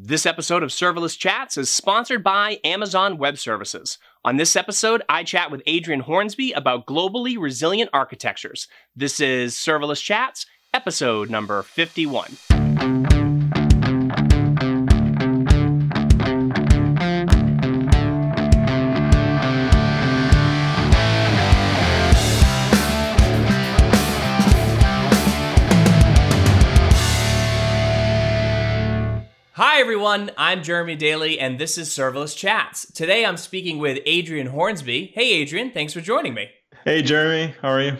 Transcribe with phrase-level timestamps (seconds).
[0.00, 3.98] This episode of Serverless Chats is sponsored by Amazon Web Services.
[4.24, 8.68] On this episode, I chat with Adrian Hornsby about globally resilient architectures.
[8.94, 12.36] This is Serverless Chats, episode number 51.
[30.08, 30.34] Everyone.
[30.38, 32.90] I'm Jeremy Daly, and this is Serverless Chats.
[32.92, 35.12] Today I'm speaking with Adrian Hornsby.
[35.14, 36.48] Hey, Adrian, thanks for joining me.
[36.86, 37.54] Hey, Jeremy.
[37.60, 37.98] How are you?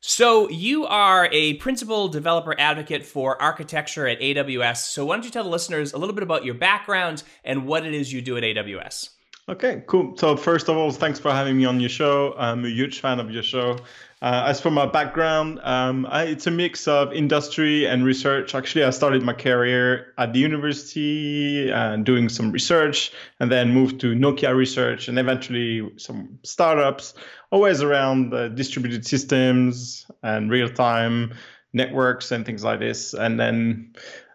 [0.00, 4.76] So, you are a principal developer advocate for architecture at AWS.
[4.76, 7.86] So, why don't you tell the listeners a little bit about your background and what
[7.86, 9.10] it is you do at AWS?
[9.48, 10.14] Okay, cool.
[10.18, 12.34] So, first of all, thanks for having me on your show.
[12.36, 13.78] I'm a huge fan of your show.
[14.20, 18.54] Uh, as for my background, um, I, it's a mix of industry and research.
[18.54, 24.00] Actually, I started my career at the university and doing some research, and then moved
[24.00, 27.14] to Nokia research, and eventually some startups,
[27.50, 31.34] always around uh, distributed systems and real-time
[31.72, 33.14] networks and things like this.
[33.14, 33.92] And then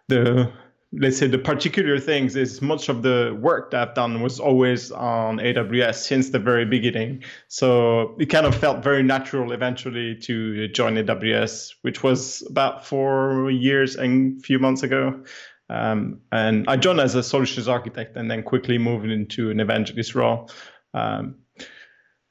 [0.08, 0.50] the
[0.98, 4.90] let's say the particular things is much of the work that I've done was always
[4.90, 7.22] on AWS since the very beginning.
[7.48, 13.50] So it kind of felt very natural eventually to join AWS, which was about four
[13.50, 15.22] years and a few months ago.
[15.70, 20.14] Um, and I joined as a solutions architect and then quickly moved into an evangelist
[20.14, 20.50] role.
[20.92, 21.36] Um,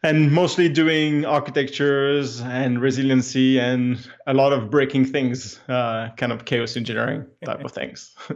[0.03, 6.45] and mostly doing architectures and resiliency and a lot of breaking things, uh, kind of
[6.45, 8.15] chaos engineering type of things.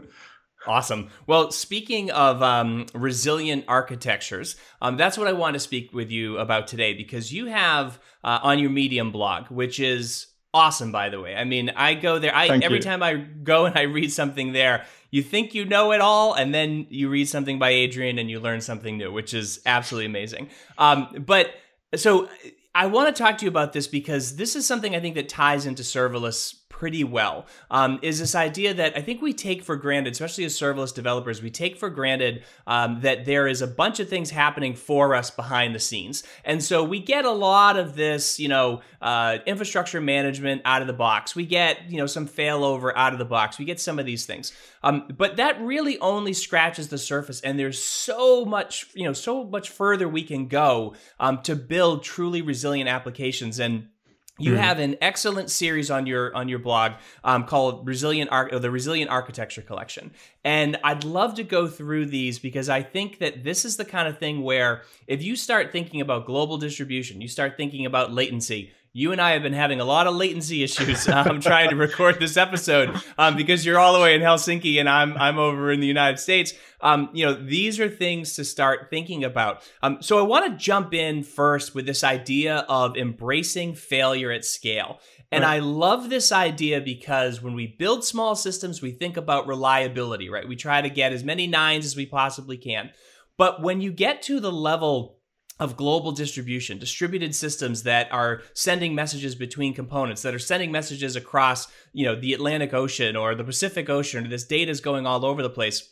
[0.65, 1.09] Awesome.
[1.27, 6.37] Well, speaking of um, resilient architectures, um, that's what I want to speak with you
[6.37, 11.21] about today because you have uh, on your Medium blog, which is awesome, by the
[11.21, 11.35] way.
[11.35, 12.35] I mean, I go there.
[12.35, 12.83] I every you.
[12.83, 16.53] time I go and I read something there, you think you know it all, and
[16.53, 20.49] then you read something by Adrian and you learn something new, which is absolutely amazing.
[20.77, 21.51] Um, but
[21.95, 22.29] so
[22.75, 25.29] I want to talk to you about this because this is something I think that
[25.29, 29.75] ties into serverless pretty well um, is this idea that I think we take for
[29.75, 33.99] granted, especially as serverless developers, we take for granted um, that there is a bunch
[33.99, 36.23] of things happening for us behind the scenes.
[36.45, 40.87] And so we get a lot of this, you know, uh, infrastructure management out of
[40.87, 41.35] the box.
[41.35, 43.57] We get, you know, some failover out of the box.
[43.57, 44.53] We get some of these things.
[44.83, 47.41] Um, but that really only scratches the surface.
[47.41, 52.03] And there's so much, you know, so much further we can go um, to build
[52.03, 53.59] truly resilient applications.
[53.59, 53.87] And
[54.37, 54.61] you mm-hmm.
[54.61, 56.93] have an excellent series on your on your blog
[57.23, 60.11] um, called Resilient Ar- the Resilient Architecture Collection,
[60.43, 64.07] and I'd love to go through these because I think that this is the kind
[64.07, 68.71] of thing where if you start thinking about global distribution, you start thinking about latency,
[68.97, 71.07] you and I have been having a lot of latency issues.
[71.07, 74.89] I'm trying to record this episode um, because you're all the way in Helsinki and
[74.89, 76.55] I'm I'm over in the United States.
[76.81, 79.61] Um, you know, these are things to start thinking about.
[79.83, 84.43] Um, so I want to jump in first with this idea of embracing failure at
[84.43, 84.99] scale.
[85.31, 85.57] And right.
[85.57, 90.47] I love this idea because when we build small systems, we think about reliability, right?
[90.47, 92.89] We try to get as many nines as we possibly can.
[93.37, 95.16] But when you get to the level
[95.59, 101.15] of global distribution, distributed systems that are sending messages between components, that are sending messages
[101.15, 104.29] across, you know, the Atlantic Ocean or the Pacific Ocean.
[104.29, 105.89] This data is going all over the place.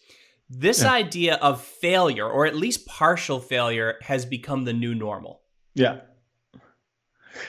[0.49, 0.93] This yeah.
[0.93, 5.41] idea of failure, or at least partial failure, has become the new normal.
[5.73, 6.01] Yeah.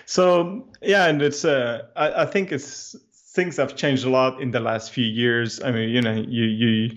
[0.06, 2.96] So yeah, and it's uh, I, I think it's
[3.36, 5.62] things have changed a lot in the last few years.
[5.62, 6.96] I mean, you know, you you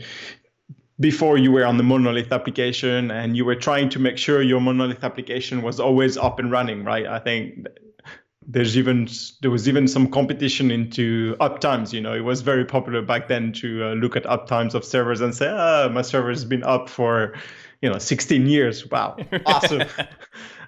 [1.00, 4.60] before you were on the monolith application and you were trying to make sure your
[4.60, 7.06] monolith application was always up and running, right?
[7.06, 7.68] I think
[8.46, 9.08] there's even
[9.42, 11.94] there was even some competition into uptimes.
[11.94, 15.22] You know, it was very popular back then to uh, look at uptimes of servers
[15.22, 17.36] and say, "Ah, my server has been up for."
[17.82, 18.86] You know, 16 years.
[18.92, 19.16] Wow,
[19.46, 19.84] awesome.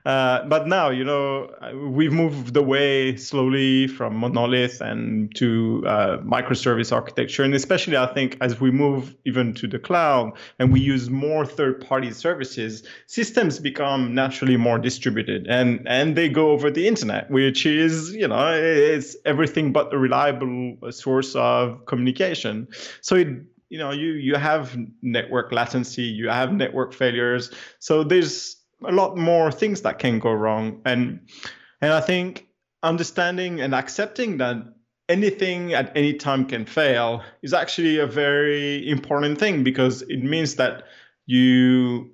[0.05, 1.49] Uh, but now, you know,
[1.91, 7.43] we've moved away slowly from monolith and to uh, microservice architecture.
[7.43, 11.45] And especially, I think, as we move even to the cloud and we use more
[11.45, 17.29] third party services, systems become naturally more distributed and, and they go over the internet,
[17.29, 22.67] which is, you know, it's everything but a reliable source of communication.
[23.01, 23.27] So it
[23.69, 29.17] you know you you have network latency you have network failures so there's a lot
[29.17, 31.19] more things that can go wrong and
[31.81, 32.47] and i think
[32.83, 34.57] understanding and accepting that
[35.09, 40.55] anything at any time can fail is actually a very important thing because it means
[40.55, 40.83] that
[41.25, 42.09] you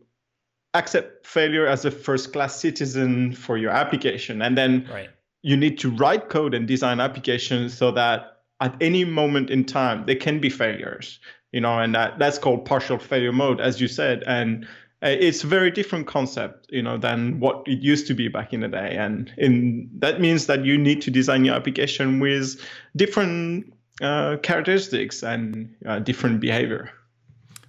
[0.74, 5.10] accept failure as a first class citizen for your application and then right.
[5.42, 10.06] you need to write code and design applications so that at any moment in time
[10.06, 11.20] there can be failures
[11.52, 14.24] you know, and that, that's called partial failure mode, as you said.
[14.28, 14.68] And
[15.02, 18.62] it's a very different concept, you know, than what it used to be back in
[18.62, 18.96] the day.
[18.98, 22.60] And in, that means that you need to design your application with
[22.96, 26.92] different uh, characteristics and uh, different behavior.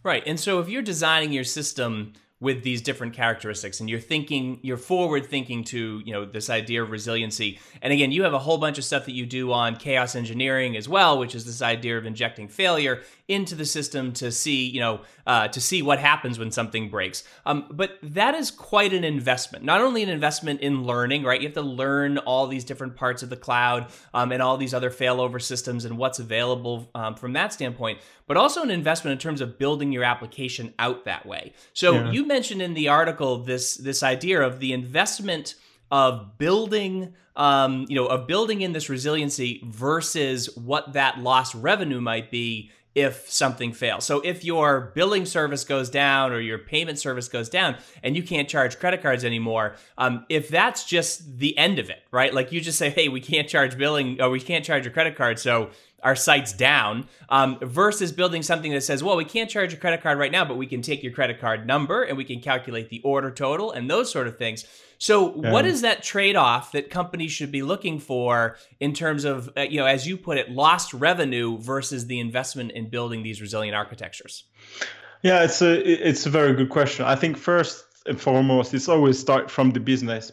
[0.03, 0.23] Right.
[0.27, 4.77] And so if you're designing your system with these different characteristics and you're thinking you're
[4.77, 8.59] forward thinking to you know this idea of resiliency and again you have a whole
[8.59, 11.99] bunch of stuff that you do on chaos engineering as well which is this idea
[11.99, 16.39] of injecting failure into the system to see, you know, uh, to see what happens
[16.39, 17.23] when something breaks.
[17.45, 19.65] Um, but that is quite an investment.
[19.65, 21.39] Not only an investment in learning, right?
[21.39, 24.73] You have to learn all these different parts of the cloud um, and all these
[24.73, 29.19] other failover systems and what's available um, from that standpoint, but also an investment in
[29.19, 31.53] terms of building your application out that way.
[31.75, 32.11] So yeah.
[32.11, 35.55] you mentioned in the article this this idea of the investment
[35.91, 42.01] of building um, you know of building in this resiliency versus what that lost revenue
[42.01, 44.05] might be if something fails.
[44.05, 48.25] So if your billing service goes down or your payment service goes down and you
[48.25, 52.35] can't charge credit cards anymore, um, if that's just the end of it, right?
[52.35, 55.15] Like you just say, hey, we can't charge billing or we can't charge your credit
[55.15, 55.71] card, so
[56.03, 60.03] our site's down, um, versus building something that says, well, we can't charge your credit
[60.03, 62.89] card right now, but we can take your credit card number and we can calculate
[62.89, 64.65] the order total and those sort of things.
[64.99, 65.53] So, yeah.
[65.53, 69.63] what is that trade off that companies should be looking for in terms of, uh,
[69.63, 73.77] you know, as you put it, lost revenue versus the investment in building these resilient
[73.77, 74.45] architectures?
[75.23, 77.05] Yeah, it's a it's a very good question.
[77.05, 80.33] I think first and foremost, it's always start from the business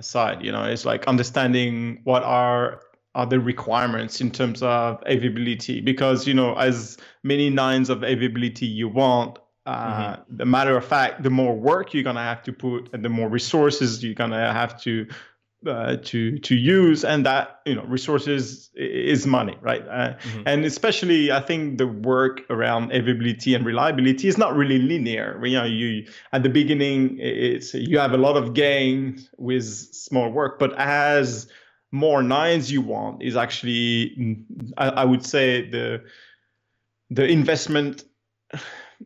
[0.00, 0.44] side.
[0.44, 2.80] You know, it's like understanding what are
[3.14, 8.66] are the requirements in terms of availability because you know as many nines of availability
[8.66, 10.36] you want uh, mm-hmm.
[10.36, 13.28] the matter of fact, the more work you're gonna have to put, and the more
[13.28, 15.06] resources you're gonna have to
[15.66, 19.86] uh, to to use, and that you know resources is money, right?
[19.88, 20.42] Uh, mm-hmm.
[20.46, 25.44] And especially, I think the work around availability and reliability is not really linear.
[25.44, 30.30] You know, you at the beginning, it's you have a lot of gain with small
[30.30, 31.48] work, but as
[31.90, 34.44] more nines you want is actually,
[34.76, 36.04] I, I would say the
[37.10, 38.04] the investment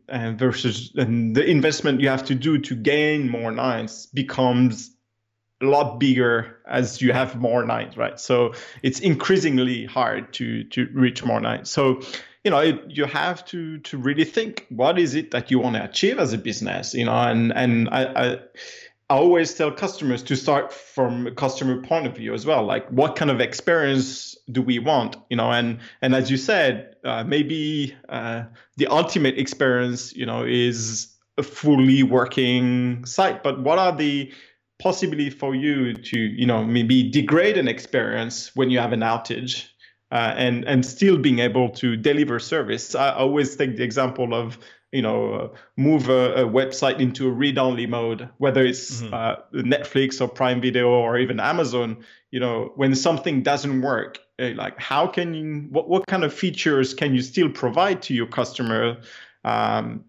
[0.07, 4.95] and versus and the investment you have to do to gain more nines becomes
[5.61, 8.19] a lot bigger as you have more nines, right?
[8.19, 11.69] So it's increasingly hard to to reach more nines.
[11.69, 12.01] So
[12.43, 15.75] you know it, you have to to really think what is it that you want
[15.75, 18.39] to achieve as a business, you know, and and I, I
[19.11, 22.63] I always tell customers to start from a customer point of view as well.
[22.63, 25.17] Like, what kind of experience do we want?
[25.29, 28.43] You know, and and as you said, uh, maybe uh,
[28.77, 33.43] the ultimate experience, you know, is a fully working site.
[33.43, 34.31] But what are the
[34.79, 39.65] possibility for you to, you know, maybe degrade an experience when you have an outage?
[40.09, 42.95] Uh, and and still being able to deliver service.
[42.95, 44.57] I always take the example of
[44.91, 45.47] you know uh,
[45.77, 49.13] move a, a, website into a read-only mode whether it's mm-hmm.
[49.13, 54.53] uh, netflix or prime video or even amazon you know when something doesn't work eh,
[54.55, 58.27] like how can you what, what kind of features can you still provide to your
[58.27, 58.97] customer
[59.43, 60.03] um,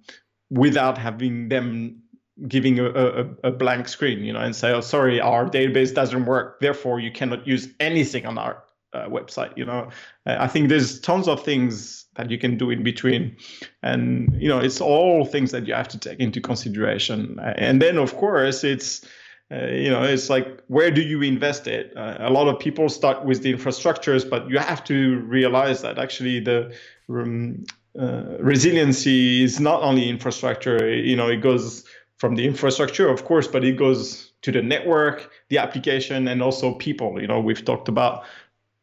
[0.50, 2.02] without having them
[2.48, 6.24] giving a, a, a, blank screen you know and say oh sorry our database doesn't
[6.24, 8.64] work therefore you cannot use anything on our
[8.94, 9.88] uh, website you know
[10.26, 13.36] i think there's tons of things that you can do in between.
[13.82, 17.38] And you know it's all things that you have to take into consideration.
[17.40, 19.06] And then of course it's
[19.50, 21.96] uh, you know it's like where do you invest it?
[21.96, 25.98] Uh, a lot of people start with the infrastructures but you have to realize that
[25.98, 26.74] actually the
[27.08, 27.64] um,
[27.98, 30.94] uh, resiliency is not only infrastructure.
[30.94, 31.84] You know it goes
[32.18, 36.74] from the infrastructure of course but it goes to the network the application and also
[36.74, 37.20] people.
[37.20, 38.24] You know we've talked about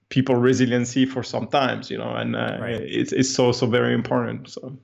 [0.10, 2.82] people resiliency for some times, you know, and uh, right.
[2.82, 4.50] it's it's so so very important.
[4.50, 4.78] So.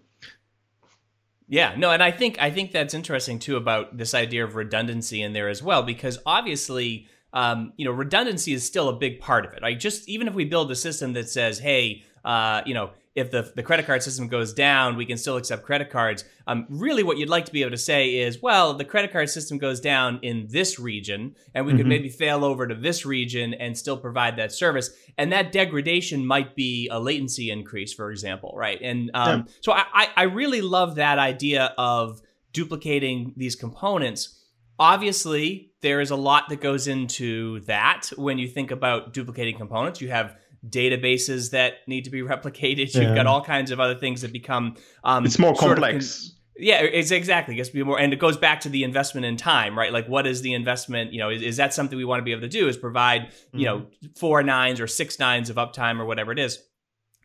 [1.48, 5.22] Yeah, no, and I think I think that's interesting too about this idea of redundancy
[5.22, 9.46] in there as well, because obviously, um, you know, redundancy is still a big part
[9.46, 9.60] of it.
[9.62, 9.80] Right?
[9.80, 13.50] Just even if we build a system that says, hey, uh, you know, if the,
[13.56, 16.26] the credit card system goes down, we can still accept credit cards.
[16.48, 19.30] Um, really, what you'd like to be able to say is, well, the credit card
[19.30, 21.78] system goes down in this region, and we mm-hmm.
[21.78, 24.90] could maybe fail over to this region and still provide that service.
[25.18, 28.80] And that degradation might be a latency increase, for example, right?
[28.82, 29.54] And um, yeah.
[29.62, 34.42] so I, I really love that idea of duplicating these components.
[34.78, 40.02] Obviously, there is a lot that goes into that when you think about duplicating components.
[40.02, 40.36] You have
[40.70, 42.94] databases that need to be replicated.
[42.94, 46.28] You've got all kinds of other things that become um, it's more complex.
[46.28, 47.60] Con- yeah, it's exactly.
[47.60, 49.92] It be more, and it goes back to the investment in time, right?
[49.92, 51.12] Like, what is the investment?
[51.12, 52.70] You know, is, is that something we want to be able to do?
[52.70, 53.80] Is provide, you mm-hmm.
[53.80, 56.60] know, four nines or six nines of uptime or whatever it is.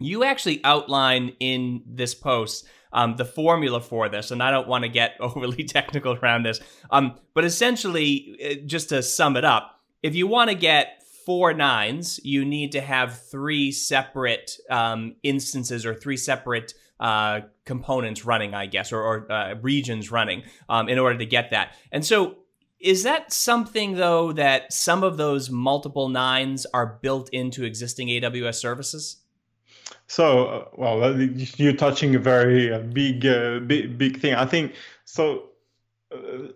[0.01, 4.83] You actually outline in this post um, the formula for this, and I don't want
[4.83, 6.59] to get overly technical around this.
[6.91, 12.21] Um, but essentially, just to sum it up, if you want to get four nines,
[12.25, 18.67] you need to have three separate um, instances or three separate uh, components running, I
[18.67, 21.75] guess, or, or uh, regions running um, in order to get that.
[21.91, 22.37] And so,
[22.79, 28.55] is that something though that some of those multiple nines are built into existing AWS
[28.55, 29.19] services?
[30.07, 31.17] So, uh, well, uh,
[31.57, 34.35] you're touching a very uh, big, uh, big, big thing.
[34.35, 34.75] I think
[35.05, 35.51] so.
[36.13, 36.49] Uh,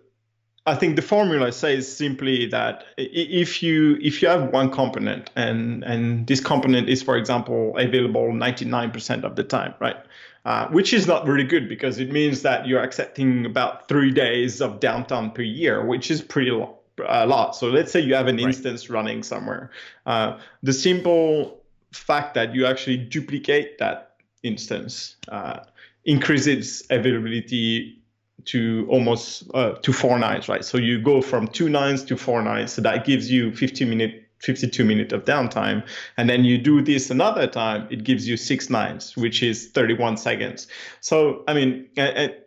[0.67, 5.83] I think the formula says simply that if you if you have one component and
[5.83, 9.97] and this component is, for example, available 99% of the time, right?
[10.45, 14.61] Uh, which is not really good because it means that you're accepting about three days
[14.61, 17.55] of downtime per year, which is pretty lo- a lot.
[17.55, 18.45] So let's say you have an right.
[18.45, 19.71] instance running somewhere.
[20.05, 25.61] Uh, the simple fact that you actually duplicate that instance uh,
[26.05, 27.99] increases availability
[28.45, 30.63] to almost uh, to four nines, right?
[30.63, 32.73] So you go from two nines to four nines.
[32.73, 35.83] So that gives you 50 minute, 52 minutes of downtime.
[36.17, 40.17] And then you do this another time, it gives you six nines, which is 31
[40.17, 40.67] seconds.
[41.01, 41.87] So, I mean,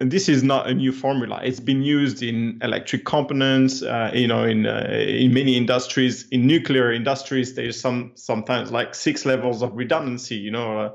[0.00, 1.40] this is not a new formula.
[1.42, 6.28] It's been used in electric components, uh, you know, in uh, in many industries.
[6.28, 10.94] In nuclear industries, there's some sometimes like six levels of redundancy, you know.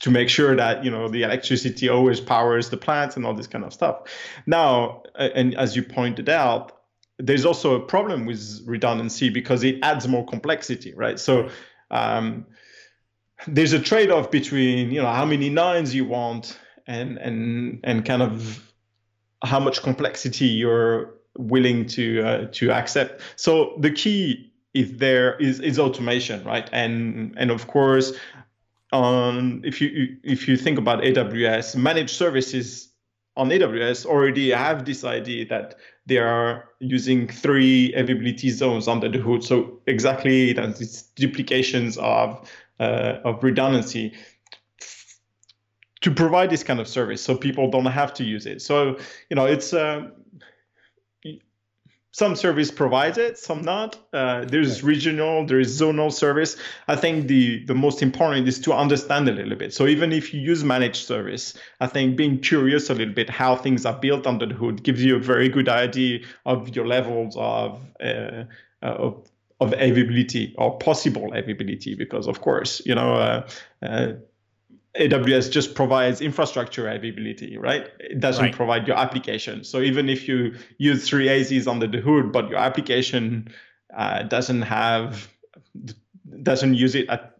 [0.00, 3.46] To make sure that you know the electricity always powers the plants and all this
[3.46, 4.02] kind of stuff.
[4.46, 6.78] Now, and as you pointed out,
[7.18, 11.18] there's also a problem with redundancy because it adds more complexity, right?
[11.18, 11.50] So
[11.90, 12.46] um,
[13.46, 18.22] there's a trade-off between you know how many nines you want and and and kind
[18.22, 18.72] of
[19.44, 23.22] how much complexity you're willing to uh, to accept.
[23.36, 26.68] So the key is there is is automation, right?
[26.72, 28.12] And and of course
[28.92, 32.88] on if you if you think about AWS, managed services
[33.36, 35.76] on AWS already have this idea that
[36.06, 39.44] they are using three availability zones under the hood.
[39.44, 44.14] So exactly that it's duplications of uh, of redundancy
[46.00, 48.62] to provide this kind of service, so people don't have to use it.
[48.62, 48.98] So
[49.30, 49.72] you know it's.
[49.72, 50.10] Uh,
[52.18, 53.96] some service provides it, some not.
[54.12, 56.56] Uh, there's regional, there is zonal service.
[56.88, 59.72] I think the the most important is to understand a little bit.
[59.72, 63.54] So even if you use managed service, I think being curious a little bit how
[63.54, 67.36] things are built under the hood gives you a very good idea of your levels
[67.36, 68.44] of uh,
[68.82, 69.24] of,
[69.60, 71.94] of availability or possible availability.
[71.94, 73.14] Because of course, you know.
[73.14, 73.48] Uh,
[73.80, 74.12] uh
[74.96, 77.88] AWS just provides infrastructure availability, right?
[78.00, 78.54] It doesn't right.
[78.54, 79.64] provide your application.
[79.64, 83.48] So even if you use three AZs under the hood, but your application
[83.96, 85.28] uh, doesn't have
[86.42, 87.36] doesn't use it at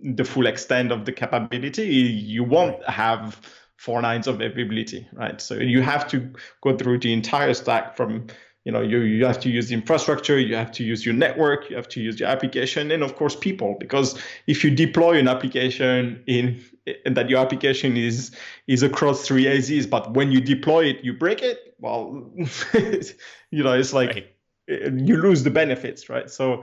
[0.00, 2.90] the full extent of the capability, you won't right.
[2.90, 3.40] have
[3.76, 5.40] four nines of availability, right?
[5.40, 8.26] So you have to go through the entire stack from
[8.64, 11.68] you know you, you have to use the infrastructure you have to use your network
[11.68, 15.28] you have to use your application and of course people because if you deploy an
[15.28, 16.62] application in
[17.04, 18.30] that your application is
[18.66, 22.30] is across three azs but when you deploy it you break it well
[22.74, 24.26] you know it's like right.
[24.68, 26.62] Eh, you lose the benefits right so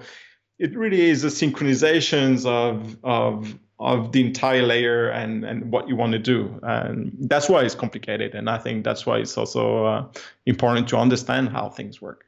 [0.57, 5.95] it really is a synchronizations of of of the entire layer and and what you
[5.95, 6.59] want to do.
[6.63, 10.07] And that's why it's complicated and i think that's why it's also uh,
[10.45, 12.25] important to understand how things work.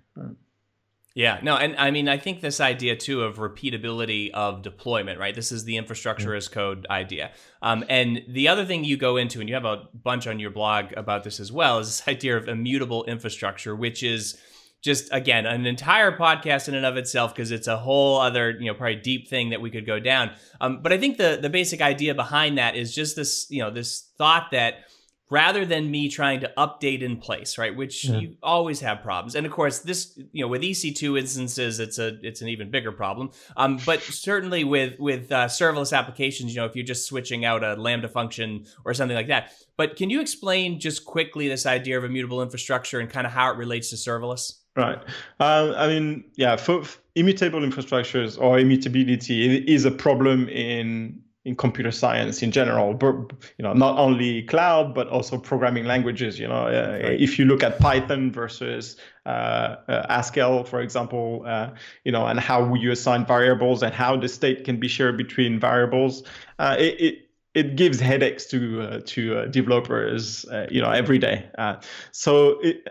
[1.13, 5.35] Yeah no and i mean i think this idea too of repeatability of deployment right?
[5.35, 7.31] This is the infrastructure as code idea.
[7.61, 10.51] Um, and the other thing you go into and you have a bunch on your
[10.51, 14.37] blog about this as well is this idea of immutable infrastructure which is
[14.81, 18.65] just again an entire podcast in and of itself because it's a whole other you
[18.65, 21.49] know probably deep thing that we could go down um, but i think the the
[21.49, 24.85] basic idea behind that is just this you know this thought that
[25.31, 27.73] rather than me trying to update in place, right?
[27.75, 28.19] Which yeah.
[28.19, 29.33] you always have problems.
[29.33, 32.91] And of course, this, you know, with EC2 instances, it's a it's an even bigger
[32.91, 33.31] problem.
[33.57, 37.63] Um, but certainly with with uh, serverless applications, you know, if you're just switching out
[37.63, 39.53] a Lambda function or something like that.
[39.77, 43.51] But can you explain just quickly this idea of immutable infrastructure and kind of how
[43.51, 44.60] it relates to serverless?
[44.75, 44.99] Right.
[45.39, 51.55] Um, I mean, yeah, for, for immutable infrastructures or immutability is a problem in in
[51.55, 53.15] computer science in general but
[53.57, 57.19] you know not only cloud but also programming languages you know uh, right.
[57.19, 61.71] if you look at python versus uh, uh, haskell for example uh,
[62.03, 65.59] you know and how you assign variables and how the state can be shared between
[65.59, 66.21] variables
[66.59, 67.15] uh, it, it
[67.55, 71.49] it gives headaches to uh, to developers you know every day
[72.11, 72.87] so it,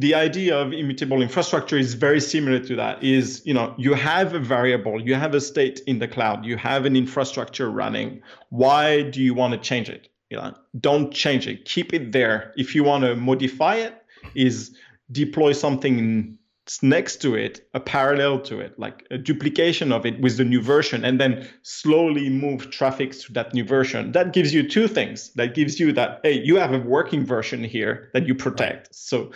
[0.00, 4.34] the idea of immutable infrastructure is very similar to that is you know you have
[4.34, 8.22] a variable you have a state in the cloud you have an infrastructure running.
[8.48, 11.64] Why do you want to change it you know don't change it.
[11.64, 12.52] Keep it there.
[12.56, 13.94] If you want to modify it
[14.34, 14.74] is
[15.12, 16.38] deploy something
[16.82, 20.62] next to it a parallel to it like a duplication of it with the new
[20.62, 24.12] version and then slowly move traffic to that new version.
[24.12, 25.30] That gives you two things.
[25.34, 28.94] That gives you that hey you have a working version here that you protect.
[28.94, 29.32] So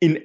[0.00, 0.22] in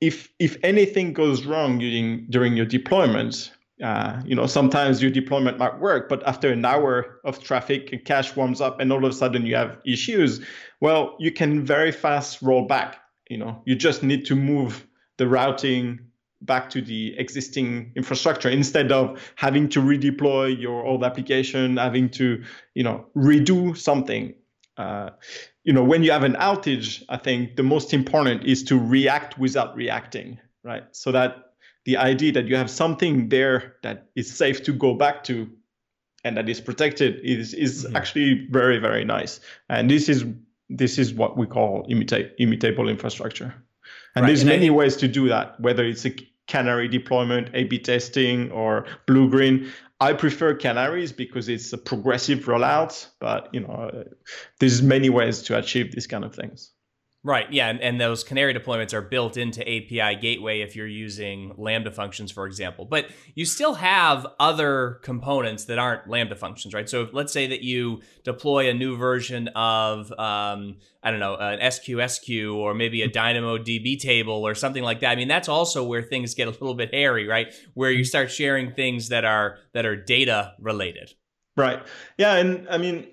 [0.00, 5.58] if if anything goes wrong during during your deployment uh, you know sometimes your deployment
[5.58, 9.14] might work but after an hour of traffic cache warms up and all of a
[9.14, 10.40] sudden you have issues
[10.80, 12.98] well you can very fast roll back
[13.28, 13.62] you know.
[13.64, 16.00] You just need to move the routing
[16.42, 22.42] back to the existing infrastructure instead of having to redeploy your old application having to
[22.74, 24.34] you know redo something.
[24.76, 25.10] Uh,
[25.68, 29.38] you know when you have an outage i think the most important is to react
[29.38, 31.52] without reacting right so that
[31.84, 35.46] the idea that you have something there that is safe to go back to
[36.24, 37.96] and that is protected is is mm-hmm.
[37.96, 40.24] actually very very nice and this is
[40.70, 43.54] this is what we call immuta- immutable infrastructure
[44.14, 44.28] and right.
[44.28, 46.12] there's and many I, ways to do that, whether it's a
[46.46, 49.70] canary deployment, A/B testing, or blue green.
[50.00, 54.04] I prefer canaries because it's a progressive rollout, but you know, uh,
[54.60, 56.70] there's many ways to achieve these kind of things.
[57.24, 57.52] Right.
[57.52, 57.68] Yeah.
[57.68, 62.30] And, and those Canary deployments are built into API Gateway if you're using Lambda functions,
[62.30, 62.84] for example.
[62.84, 66.88] But you still have other components that aren't Lambda functions, right?
[66.88, 71.58] So let's say that you deploy a new version of, um, I don't know, an
[71.58, 75.10] SQS queue or maybe a DynamoDB table or something like that.
[75.10, 77.52] I mean, that's also where things get a little bit hairy, right?
[77.74, 81.14] Where you start sharing things that are that are data related.
[81.56, 81.82] Right.
[82.16, 82.36] Yeah.
[82.36, 83.08] And I mean,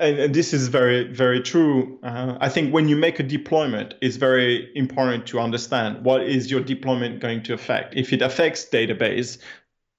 [0.00, 4.16] and this is very very true uh, i think when you make a deployment it's
[4.16, 7.94] very important to understand what is your deployment going to affect.
[7.96, 9.38] If it affects database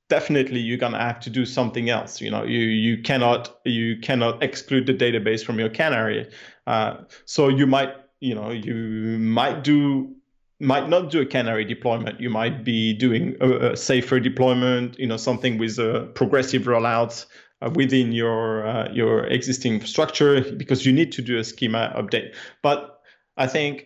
[0.10, 3.98] definitely you're going to have to do something else you know you you cannot you
[4.00, 6.30] cannot exclude the database from your canary
[6.68, 8.74] uh, so you might you know you
[9.20, 10.16] might do
[10.62, 12.20] might not do a canary deployment.
[12.20, 17.26] You might be doing a, a safer deployment you know something with a progressive rollout
[17.26, 22.34] uh, within your uh, your existing infrastructure because you need to do a schema update.
[22.62, 23.00] But
[23.38, 23.86] I think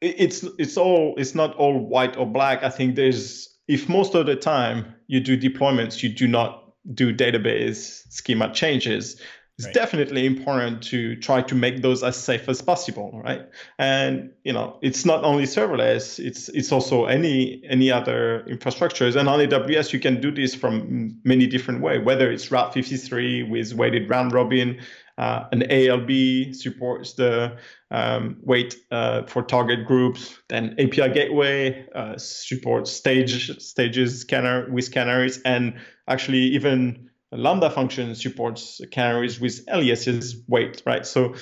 [0.00, 2.62] it's it's all it's not all white or black.
[2.62, 7.14] I think there's if most of the time you do deployments, you do not do
[7.14, 9.20] database schema changes,
[9.60, 9.74] it's right.
[9.74, 13.46] definitely important to try to make those as safe as possible right
[13.78, 19.28] and you know it's not only serverless it's it's also any any other infrastructures and
[19.28, 23.74] on aws you can do this from many different way whether it's route 53 with
[23.74, 24.80] weighted round robin
[25.18, 27.54] uh, an alb supports the
[27.90, 34.90] um, wait uh, for target groups then api gateway uh, supports stage stages scanner with
[34.90, 41.06] canaries and actually even Lambda function supports canaries with aliases weight, right?
[41.06, 41.34] So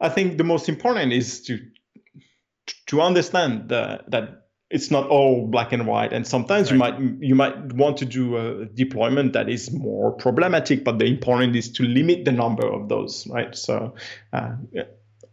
[0.00, 1.60] I think the most important is to
[2.86, 6.98] to understand the, that it's not all black and white, and sometimes right.
[6.98, 11.06] you might you might want to do a deployment that is more problematic, but the
[11.06, 13.54] important is to limit the number of those, right?
[13.54, 13.94] So
[14.32, 14.56] uh,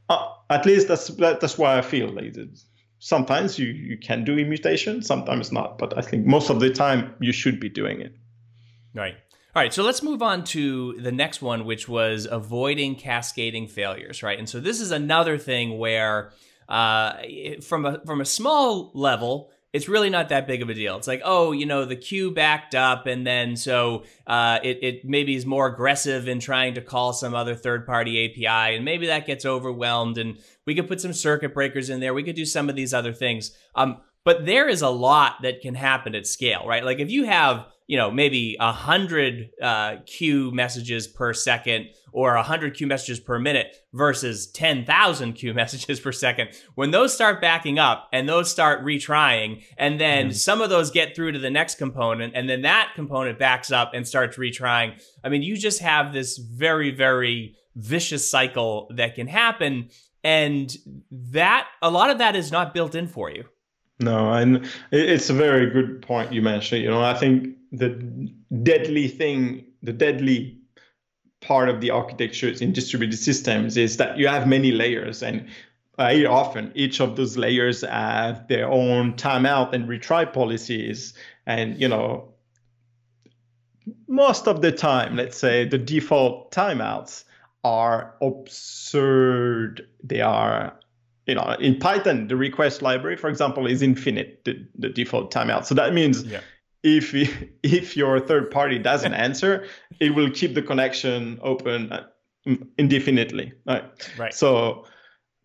[0.07, 2.35] uh, at least that's that's why I feel like
[2.99, 7.15] sometimes you you can do immutation, sometimes not, but I think most of the time
[7.19, 8.15] you should be doing it.
[8.93, 9.15] Right.
[9.55, 14.23] All right, so let's move on to the next one, which was avoiding cascading failures,
[14.23, 14.39] right?
[14.39, 16.31] And so this is another thing where,
[16.67, 17.17] uh,
[17.61, 20.97] from a from a small level, it's really not that big of a deal.
[20.97, 25.05] It's like, oh, you know, the queue backed up, and then so uh, it, it
[25.05, 29.05] maybe is more aggressive in trying to call some other third party API, and maybe
[29.05, 32.15] that gets overwhelmed, and we could put some circuit breakers in there.
[32.15, 33.55] We could do some of these other things.
[33.75, 36.83] Um, but there is a lot that can happen at scale, right?
[36.83, 42.35] Like if you have you know maybe a hundred uh, queue messages per second or
[42.35, 46.49] a hundred queue messages per minute versus ten thousand queue messages per second.
[46.75, 50.35] When those start backing up and those start retrying, and then mm.
[50.35, 53.93] some of those get through to the next component, and then that component backs up
[53.93, 55.01] and starts retrying.
[55.23, 59.89] I mean, you just have this very very vicious cycle that can happen,
[60.23, 60.75] and
[61.11, 63.45] that a lot of that is not built in for you.
[63.99, 66.81] No, and it's a very good point you mentioned.
[66.81, 67.89] You know, I think the
[68.61, 70.59] deadly thing, the deadly
[71.41, 75.45] part of the architectures in distributed systems is that you have many layers and
[75.97, 81.13] very often each of those layers have their own timeout and retry policies
[81.45, 82.29] and you know
[84.07, 87.25] most of the time let's say the default timeouts
[87.65, 90.73] are absurd they are
[91.25, 95.65] you know, in Python, the request library, for example, is infinite, the, the default timeout.
[95.65, 96.41] So that means yeah.
[96.83, 97.13] If
[97.63, 99.65] if your third party doesn't answer,
[99.99, 102.05] it will keep the connection open uh,
[102.77, 103.53] indefinitely.
[103.65, 103.83] Right.
[104.17, 104.33] Right.
[104.33, 104.85] So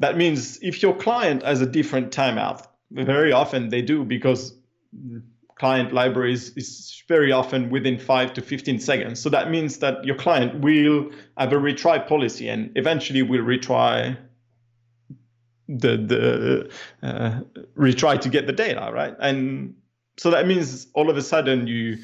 [0.00, 4.54] that means if your client has a different timeout, very often they do because
[5.56, 9.20] client libraries is very often within 5 to 15 seconds.
[9.20, 14.16] So that means that your client will have a retry policy and eventually will retry
[15.68, 16.70] the the
[17.06, 17.40] uh,
[17.76, 19.14] retry to get the data, right?
[19.20, 19.74] And
[20.18, 21.98] so that means all of a sudden you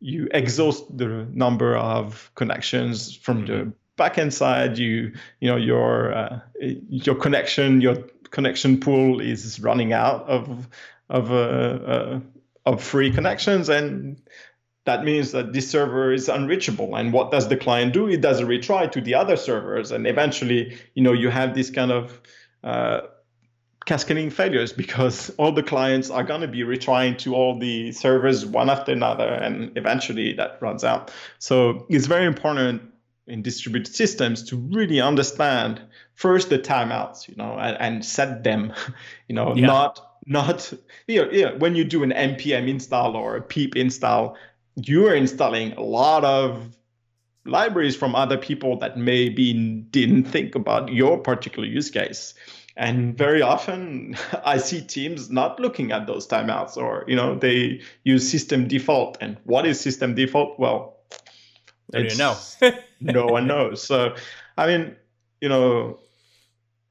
[0.00, 3.70] you exhaust the number of connections from mm-hmm.
[3.70, 4.78] the backend side.
[4.78, 7.96] You you know your uh, your connection your
[8.30, 10.68] connection pool is running out of
[11.08, 12.20] of uh, uh,
[12.66, 14.20] of free connections and
[14.84, 18.40] that means that this server is unreachable and what does the client do it does
[18.40, 22.20] a retry to the other servers and eventually you know you have this kind of
[22.64, 23.02] uh,
[23.84, 28.46] cascading failures because all the clients are going to be retrying to all the servers
[28.46, 32.82] one after another and eventually that runs out so it's very important
[33.26, 35.80] in distributed systems to really understand
[36.14, 38.72] first the timeouts you know and, and set them
[39.28, 39.66] you know yeah.
[39.66, 40.72] not not
[41.08, 44.36] you know, yeah, when you do an npm install or a pip install
[44.76, 46.76] you are installing a lot of
[47.44, 49.52] libraries from other people that maybe
[49.90, 52.34] didn't think about your particular use case
[52.76, 57.80] and very often i see teams not looking at those timeouts or you know they
[58.04, 60.98] use system default and what is system default well
[61.92, 62.36] do you know
[63.00, 64.14] no one knows so
[64.56, 64.96] i mean
[65.40, 65.98] you know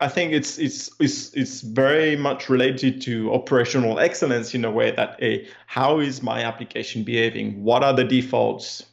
[0.02, 4.90] I think it's it's it's it's very much related to operational excellence in a way
[4.90, 7.64] that a how is my application behaving?
[7.64, 8.84] What are the defaults?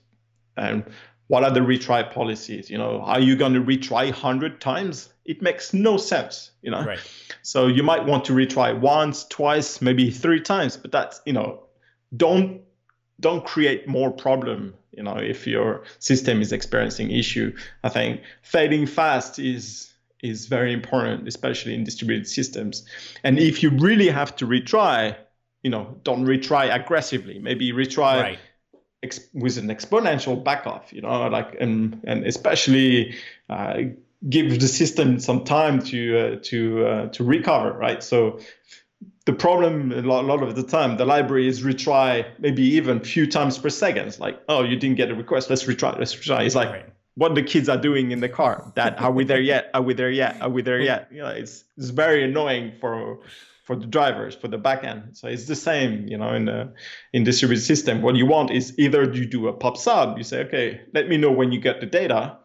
[0.58, 0.84] And
[1.28, 2.68] what are the retry policies?
[2.68, 5.08] You know, are you going to retry hundred times?
[5.28, 6.50] It makes no sense.
[6.62, 6.98] You know, right.
[7.42, 11.64] so you might want to retry once, twice, maybe three times, but that's you know,
[12.16, 12.62] don't
[13.20, 14.74] don't create more problem.
[14.92, 20.72] You know, if your system is experiencing issue, I think failing fast is is very
[20.72, 22.84] important, especially in distributed systems.
[23.22, 25.14] And if you really have to retry,
[25.62, 27.38] you know, don't retry aggressively.
[27.38, 28.38] Maybe retry right.
[29.02, 30.90] ex- with an exponential backoff.
[30.90, 33.14] You know, like and and especially
[33.50, 33.82] uh,
[34.26, 37.72] give the system some time to uh, to uh, to recover.
[37.72, 38.02] Right.
[38.02, 38.40] So
[39.26, 43.00] the problem a lot, a lot, of the time the library is retry maybe even
[43.00, 44.08] few times per second.
[44.08, 45.50] It's like, oh, you didn't get a request.
[45.50, 45.98] Let's retry.
[45.98, 46.46] Let's retry.
[46.46, 46.92] It's like.
[47.14, 48.72] What the kids are doing in the car.
[48.76, 49.70] That are we there yet?
[49.74, 50.40] Are we there yet?
[50.40, 51.08] Are we there yet?
[51.10, 53.18] You know, it's it's very annoying for
[53.68, 55.14] for the drivers for the backend.
[55.14, 56.72] So it's the same, you know, in the
[57.12, 58.00] in distributed system.
[58.00, 61.18] What you want is either you do a pub sub, you say, okay, let me
[61.18, 62.38] know when you get the data,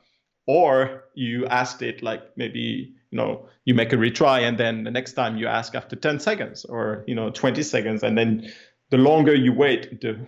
[0.46, 4.92] or you asked it like maybe you know you make a retry and then the
[4.92, 8.52] next time you ask after 10 seconds or you know 20 seconds and then
[8.90, 10.20] the longer you wait the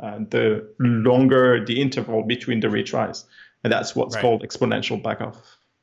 [0.00, 3.24] uh, the longer the interval between the retries
[3.64, 4.22] and that's what's right.
[4.22, 5.36] called exponential backoff.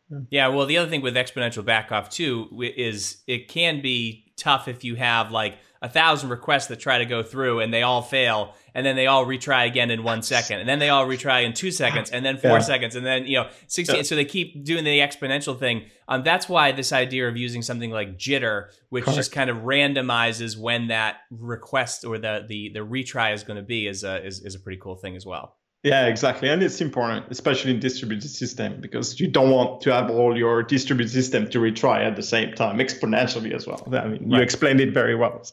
[0.10, 0.20] Yeah.
[0.30, 4.84] yeah, well, the other thing with exponential backoff too is it can be tough if
[4.84, 8.54] you have like a thousand requests that try to go through and they all fail
[8.76, 11.54] and then they all retry again in one second and then they all retry in
[11.54, 12.60] two seconds and then four yeah.
[12.60, 14.02] seconds and then you know 16 yeah.
[14.04, 17.89] so they keep doing the exponential thing um, that's why this idea of using something
[17.89, 19.17] like jitter which Correct.
[19.17, 23.63] just kind of randomizes when that request or the the, the retry is going to
[23.63, 26.48] be is a, is, is a pretty cool thing as well yeah, exactly.
[26.48, 30.62] And it's important, especially in distributed system, because you don't want to have all your
[30.62, 33.84] distributed system to retry at the same time exponentially as well.
[33.91, 35.44] I mean, you explained it very well.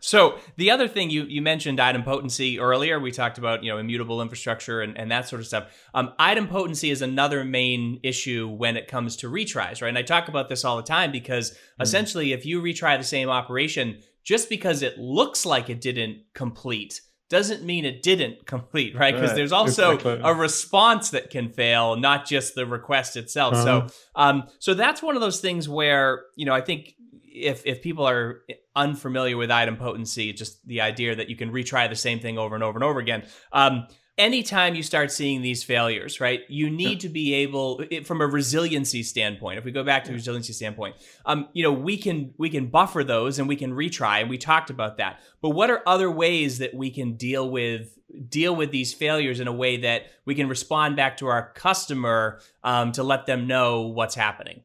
[0.00, 2.98] So the other thing you, you mentioned idempotency earlier.
[2.98, 5.72] We talked about you know immutable infrastructure and, and that sort of stuff.
[5.94, 9.88] Um, idempotency is another main issue when it comes to retries, right?
[9.88, 11.56] And I talk about this all the time because mm.
[11.80, 17.00] essentially, if you retry the same operation, just because it looks like it didn't complete
[17.28, 19.14] doesn't mean it didn't complete, right?
[19.14, 19.36] Because right.
[19.36, 20.20] there's also exactly.
[20.24, 23.54] a response that can fail, not just the request itself.
[23.54, 23.88] Uh-huh.
[23.88, 26.94] So, um, so that's one of those things where you know I think
[27.42, 28.42] if if people are
[28.74, 32.64] unfamiliar with idempotency, just the idea that you can retry the same thing over and
[32.64, 33.24] over and over again.
[33.52, 33.86] Um,
[34.18, 39.02] anytime you start seeing these failures, right, you need to be able, from a resiliency
[39.02, 39.58] standpoint.
[39.58, 40.16] If we go back to yeah.
[40.16, 44.20] resiliency standpoint, um, you know, we can we can buffer those and we can retry,
[44.20, 45.20] and we talked about that.
[45.40, 47.96] But what are other ways that we can deal with
[48.28, 52.40] deal with these failures in a way that we can respond back to our customer
[52.64, 54.62] um, to let them know what's happening?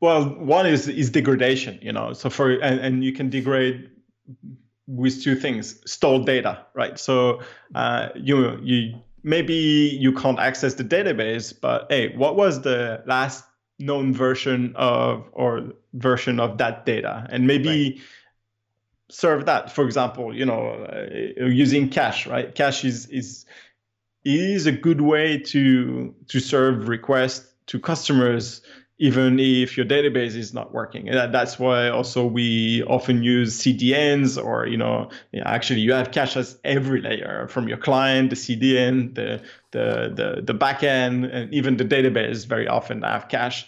[0.00, 1.78] Well, one is is degradation.
[1.82, 3.90] You know, so for and, and you can degrade
[4.86, 7.40] with two things stored data right so
[7.74, 13.44] uh, you you maybe you can't access the database but hey what was the last
[13.78, 18.00] known version of or version of that data and maybe right.
[19.10, 23.44] serve that for example you know uh, using cache right cache is is
[24.24, 28.62] is a good way to to serve requests to customers
[28.98, 31.08] even if your database is not working.
[31.08, 35.10] And that's why also we often use CDNs or, you know,
[35.44, 40.54] actually you have caches every layer from your client, the CDN, the, the, the, the
[40.54, 43.66] backend, and even the database very often have cache.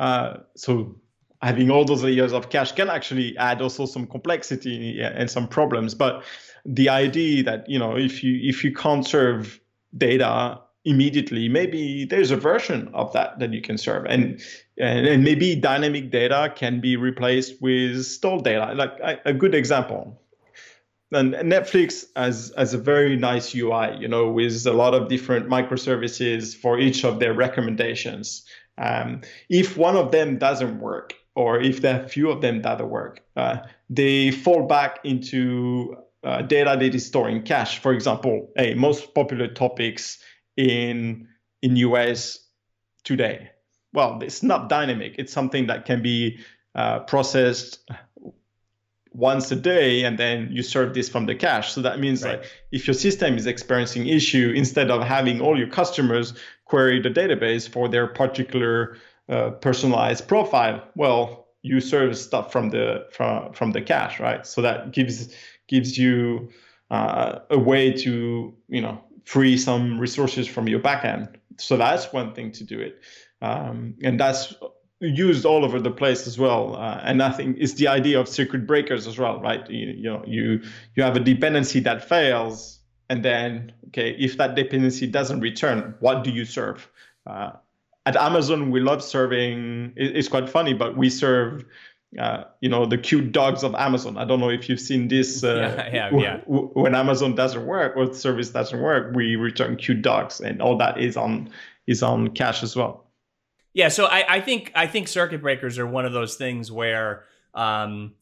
[0.00, 0.96] Uh, so
[1.40, 5.94] having all those layers of cache can actually add also some complexity and some problems.
[5.94, 6.24] But
[6.64, 9.60] the idea that, you know, if you, if you can't serve
[9.96, 11.48] data immediately.
[11.48, 14.06] Maybe there's a version of that that you can serve.
[14.06, 14.40] And
[14.78, 18.72] and, and maybe dynamic data can be replaced with stored data.
[18.74, 20.20] Like a, a good example
[21.12, 25.48] and netflix has, has a very nice ui you know with a lot of different
[25.48, 28.44] microservices for each of their recommendations.
[28.78, 32.86] Um, if one of them doesn't work or if there are few of them that
[32.88, 37.78] work uh, they fall back into uh, data that is stored in cache.
[37.78, 40.18] For example a most popular topics
[40.56, 41.28] in
[41.62, 42.38] in US
[43.04, 43.50] today?
[43.92, 45.14] Well, it's not dynamic.
[45.18, 46.38] It's something that can be
[46.74, 47.80] uh, processed
[49.16, 52.38] once a day and then you serve this from the cache so that means right.
[52.38, 56.34] like if your system is experiencing issue instead of having all your customers
[56.66, 58.98] query the database for their particular
[59.30, 64.60] uh, personalized profile well you serve stuff from the from from the cache right so
[64.60, 65.34] that gives
[65.66, 66.50] gives you
[66.90, 71.34] uh, a way to you know free some resources from your backend.
[71.58, 73.02] So that's one thing to do it.
[73.42, 74.54] Um, and that's
[75.00, 76.76] used all over the place as well.
[76.76, 79.68] Uh, and I think it's the idea of circuit breakers as well, right?
[79.68, 80.62] You, you know, you
[80.94, 82.78] you have a dependency that fails,
[83.10, 86.88] and then okay, if that dependency doesn't return, what do you serve?
[87.26, 87.52] Uh,
[88.06, 89.92] at Amazon, we love serving.
[89.96, 91.64] It's quite funny, but we serve
[92.18, 94.16] uh, you know the cute dogs of Amazon.
[94.16, 95.44] I don't know if you've seen this.
[95.44, 96.36] Uh, yeah, yeah, yeah.
[96.38, 100.60] W- when Amazon doesn't work or the service doesn't work, we return cute dogs, and
[100.60, 101.50] all that is on
[101.86, 103.06] is on cache as well.
[103.74, 107.24] Yeah, so I, I think I think circuit breakers are one of those things where
[107.54, 108.14] um,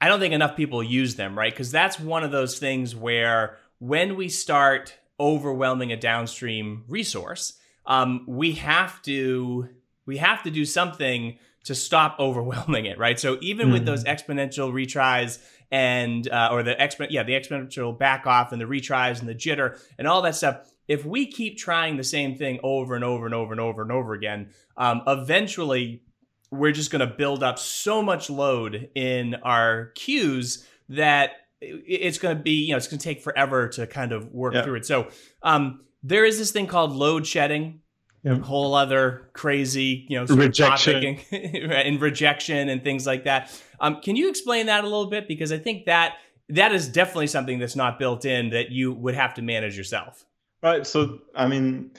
[0.00, 1.52] I don't think enough people use them, right?
[1.52, 7.54] Because that's one of those things where when we start overwhelming a downstream resource,
[7.86, 9.68] um, we have to
[10.08, 13.20] we have to do something to stop overwhelming it, right?
[13.20, 13.74] So even mm-hmm.
[13.74, 14.32] with those mm-hmm.
[14.32, 15.38] exponential retries
[15.70, 19.34] and uh, or the exponent, yeah, the exponential back off and the retries and the
[19.34, 20.66] jitter and all that stuff.
[20.88, 23.92] If we keep trying the same thing over and over and over and over and
[23.92, 26.02] over again, um, eventually
[26.50, 32.34] we're just going to build up so much load in our queues that it's going
[32.34, 34.86] to be, you know, it's going to take forever to kind of work through it.
[34.86, 35.08] So
[35.42, 37.80] um, there is this thing called load shedding
[38.24, 38.40] Yep.
[38.42, 41.32] whole other crazy, you know, rejection and,
[41.72, 43.56] and, rejection and things like that.
[43.78, 45.28] Um, can you explain that a little bit?
[45.28, 46.14] Because I think that
[46.48, 50.24] that is definitely something that's not built in that you would have to manage yourself.
[50.62, 50.86] Right.
[50.86, 51.92] So, I mean,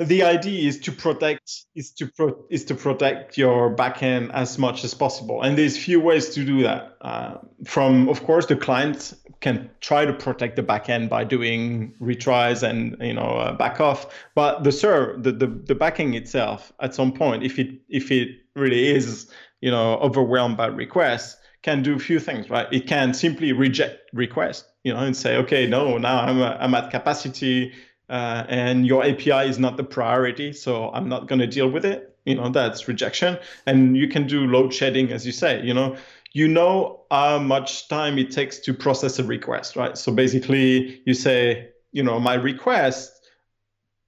[0.00, 4.82] the idea is to protect is to pro, is to protect your backend as much
[4.82, 5.42] as possible.
[5.42, 6.96] And there's few ways to do that.
[7.02, 12.62] Uh, from of course the client can try to protect the backend by doing retries
[12.62, 14.06] and you know uh, back off.
[14.34, 18.28] But the server the, the the backend itself at some point if it if it
[18.56, 22.72] really is you know overwhelmed by requests can do a few things right?
[22.72, 26.74] It can simply reject requests you know and say okay no now i'm, a, I'm
[26.74, 27.72] at capacity
[28.10, 31.84] uh, and your API is not the priority, so I'm not going to deal with
[31.84, 32.16] it.
[32.24, 33.38] You know, that's rejection.
[33.66, 35.62] And you can do load shedding, as you say.
[35.64, 35.96] You know,
[36.32, 39.96] you know how much time it takes to process a request, right?
[39.96, 43.12] So basically, you say, you know, my request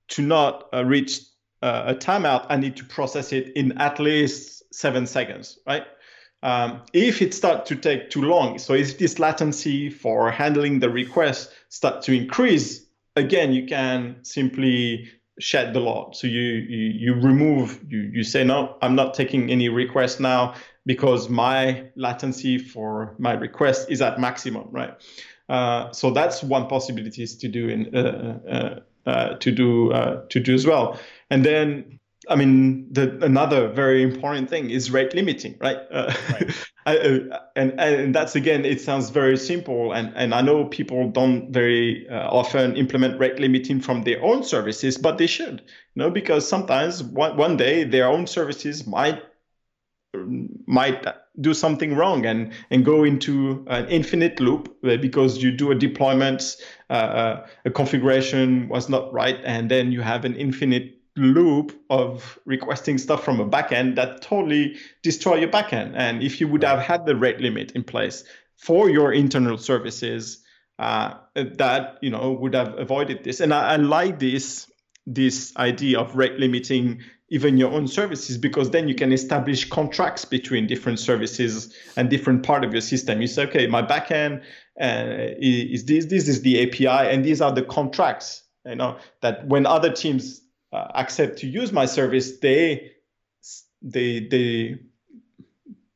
[0.09, 1.21] to not uh, reach
[1.63, 5.85] uh, a timeout, I need to process it in at least seven seconds, right?
[6.43, 10.91] Um, if it starts to take too long, so if this latency for handling the
[10.91, 12.82] request start to increase,
[13.17, 16.15] again, you can simply shed the load.
[16.15, 20.55] So you, you, you remove, you, you say, no, I'm not taking any request now
[20.85, 24.95] because my latency for my request is at maximum, right?
[25.49, 28.39] Uh, so that's one possibility is to do in, uh,
[29.07, 30.99] uh, uh to do uh, to do as well.
[31.31, 31.99] And then
[32.29, 35.79] I mean, the, another very important thing is rate limiting, right?
[35.91, 36.69] Uh, right.
[36.87, 41.11] I, uh, and, and that's again, it sounds very simple, and, and I know people
[41.11, 46.03] don't very uh, often implement rate limiting from their own services, but they should, you
[46.03, 49.23] know, because sometimes one, one day their own services might
[50.67, 51.07] might
[51.41, 56.57] do something wrong and and go into an infinite loop because you do a deployment,
[56.91, 62.39] uh, uh, a configuration was not right, and then you have an infinite loop of
[62.47, 65.93] requesting stuff from a backend that totally destroy your backend.
[65.95, 68.25] And if you would have had the rate limit in place
[68.57, 70.43] for your internal services,
[70.79, 73.41] uh, that you know would have avoided this.
[73.41, 74.71] And I, I like this
[75.07, 80.25] this idea of rate limiting even your own services because then you can establish contracts
[80.27, 83.23] between different services and different part of your system.
[83.23, 84.43] You say, okay, my backend
[84.79, 88.43] uh, is this, this is the API, and these are the contracts.
[88.67, 90.42] You know that when other teams
[90.73, 92.93] uh, accept to use my service, they
[93.83, 94.79] they they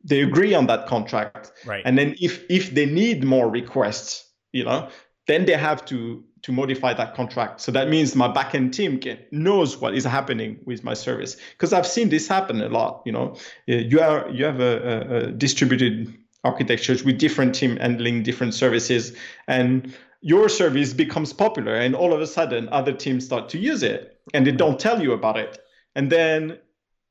[0.05, 1.53] they agree on that contract.
[1.65, 1.83] Right.
[1.85, 4.89] And then if if they need more requests, you know,
[5.27, 7.61] then they have to to modify that contract.
[7.61, 11.73] So that means my backend team can, knows what is happening with my service because
[11.73, 13.03] I've seen this happen a lot.
[13.05, 13.37] You know,
[13.67, 19.17] you are you have a, a distributed architectures with different team handling different services,
[19.49, 23.83] and your service becomes popular, and all of a sudden other teams start to use
[23.83, 25.59] it, and they don't tell you about it,
[25.95, 26.59] and then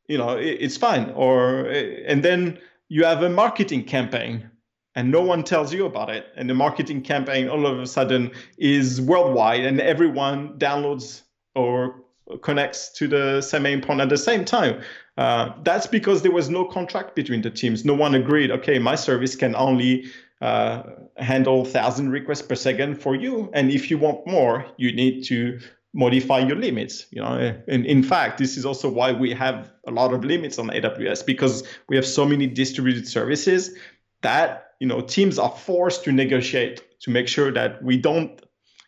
[0.08, 4.50] you know it, it's fine, or and then you have a marketing campaign
[4.96, 6.28] and no one tells you about it.
[6.36, 11.24] And the marketing campaign all of a sudden is worldwide and everyone downloads
[11.54, 12.02] or
[12.42, 14.82] connects to the same endpoint at the same time.
[15.18, 17.86] Uh, that's because there was no contract between the teams.
[17.86, 20.06] No one agreed, okay, my service can only
[20.42, 20.84] uh,
[21.18, 23.50] handle 1,000 requests per second for you.
[23.54, 25.60] And if you want more, you need to
[25.96, 27.56] modify your limits you know?
[27.68, 31.26] And in fact this is also why we have a lot of limits on aws
[31.26, 33.76] because we have so many distributed services
[34.22, 38.42] that you know teams are forced to negotiate to make sure that we don't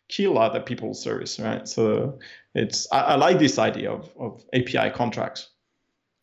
[0.10, 1.67] kill other people's service right?
[1.67, 2.20] So
[2.54, 5.50] it's i, I like this idea of, of api contracts.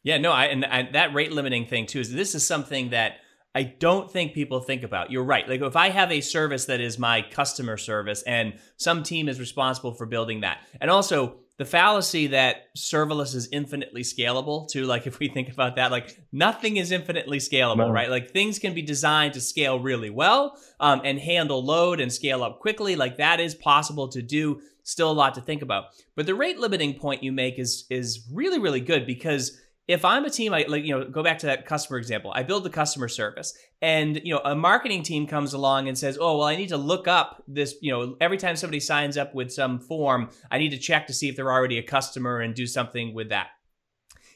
[0.03, 3.21] Yeah no i and, and that rate limiting thing too is this is something that
[3.55, 5.11] I don't think people think about.
[5.11, 5.49] You're right.
[5.49, 9.39] Like if I have a service that is my customer service and some team is
[9.39, 10.59] responsible for building that.
[10.81, 15.77] And also the fallacy that serverless is infinitely scalable to like if we think about
[15.77, 17.91] that like nothing is infinitely scalable no.
[17.91, 22.13] right like things can be designed to scale really well um, and handle load and
[22.13, 25.85] scale up quickly like that is possible to do still a lot to think about
[26.17, 30.25] but the rate limiting point you make is is really really good because if I'm
[30.25, 32.33] a team, I like you know go back to that customer example.
[32.35, 36.17] I build the customer service, and you know a marketing team comes along and says,
[36.19, 37.75] "Oh, well, I need to look up this.
[37.83, 41.13] You know, every time somebody signs up with some form, I need to check to
[41.13, 43.49] see if they're already a customer and do something with that."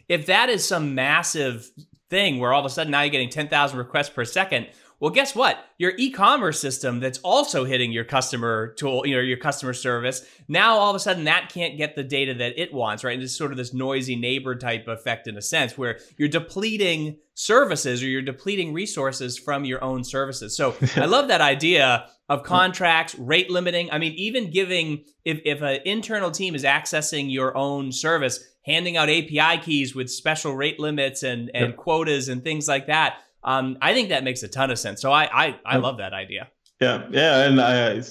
[0.08, 1.70] If that is some massive
[2.11, 4.68] thing where all of a sudden now you're getting 10,000 requests per second,
[5.00, 5.64] well, guess what?
[5.78, 10.26] Your e-commerce system that's also hitting your customer tool, you know, your customer service.
[10.48, 13.14] Now all of a sudden that can't get the data that it wants, right?
[13.14, 17.18] And it's sort of this noisy neighbor type effect in a sense where you're depleting
[17.34, 20.56] services or you're depleting resources from your own services.
[20.56, 23.92] So I love that idea of contracts, rate limiting.
[23.92, 28.96] I mean, even giving if, if an internal team is accessing your own service, handing
[28.96, 31.76] out API keys with special rate limits and, and yep.
[31.76, 35.01] quotas and things like that um, I think that makes a ton of sense.
[35.01, 36.48] So I I, I love that idea.
[36.81, 38.03] Yeah, yeah, and I,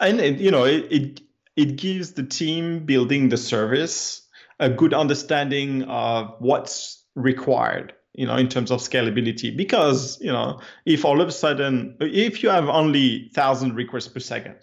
[0.00, 1.20] and it, you know it, it
[1.56, 4.22] it gives the team building the service
[4.58, 10.60] a good understanding of what's required you know in terms of scalability because you know
[10.84, 14.56] if all of a sudden if you have only 1000 requests per second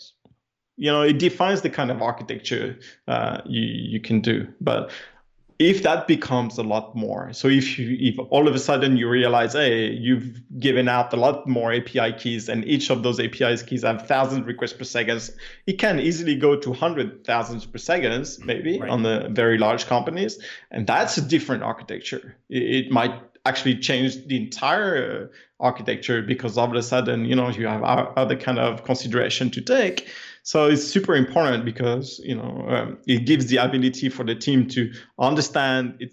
[0.76, 4.92] you know it defines the kind of architecture uh, you you can do but
[5.70, 9.10] if that becomes a lot more so if you if all of a sudden you
[9.10, 13.58] realize hey you've given out a lot more api keys and each of those api
[13.66, 15.30] keys have 1000 requests per second
[15.66, 18.90] it can easily go to hundred thousands per second mm, maybe right.
[18.90, 20.40] on the very large companies.
[20.72, 22.36] And that's a different architecture.
[22.50, 23.14] It, it might
[23.46, 27.84] actually change the entire uh, architecture because all of a sudden you know you have
[27.84, 30.08] other kind of consideration to take
[30.44, 34.68] so it's super important because you know um, it gives the ability for the team
[34.70, 36.12] to understand it,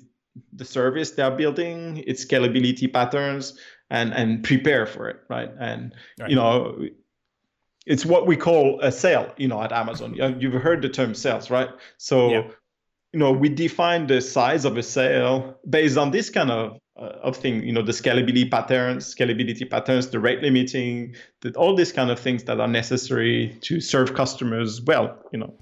[0.52, 3.58] the service they are building, its scalability patterns,
[3.90, 5.50] and and prepare for it, right?
[5.58, 6.30] And right.
[6.30, 6.86] you know,
[7.86, 9.34] it's what we call a cell.
[9.36, 11.70] You know, at Amazon, you've heard the term cells, right?
[11.98, 12.30] So.
[12.30, 12.50] Yeah.
[13.12, 17.07] You know, we define the size of a cell based on this kind of uh,
[17.25, 21.90] of thing you know, the scalability patterns, scalability patterns, the rate limiting, the, all these
[21.90, 25.52] kind of things that are necessary to serve customers well, you know.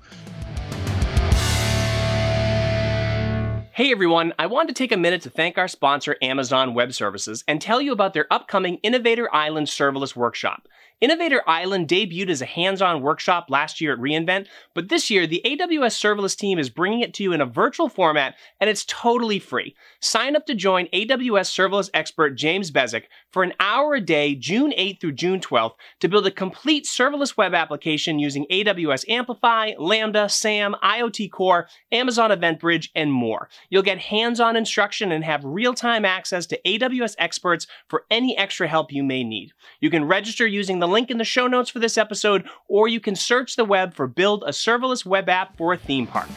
[3.72, 7.44] Hey everyone, I wanted to take a minute to thank our sponsor, Amazon Web Services,
[7.48, 10.68] and tell you about their upcoming Innovator Island Serverless Workshop.
[11.00, 15.28] Innovator Island debuted as a hands on workshop last year at reInvent, but this year
[15.28, 18.84] the AWS serverless team is bringing it to you in a virtual format and it's
[18.84, 19.76] totally free.
[20.00, 24.72] Sign up to join AWS serverless expert James Beswick for an hour a day, June
[24.76, 30.28] 8th through June 12th, to build a complete serverless web application using AWS Amplify, Lambda,
[30.28, 33.48] SAM, IoT Core, Amazon EventBridge, and more.
[33.70, 38.36] You'll get hands on instruction and have real time access to AWS experts for any
[38.36, 39.52] extra help you may need.
[39.80, 43.00] You can register using the link in the show notes for this episode, or you
[43.00, 46.28] can search the web for Build a Serverless Web App for a Theme Park.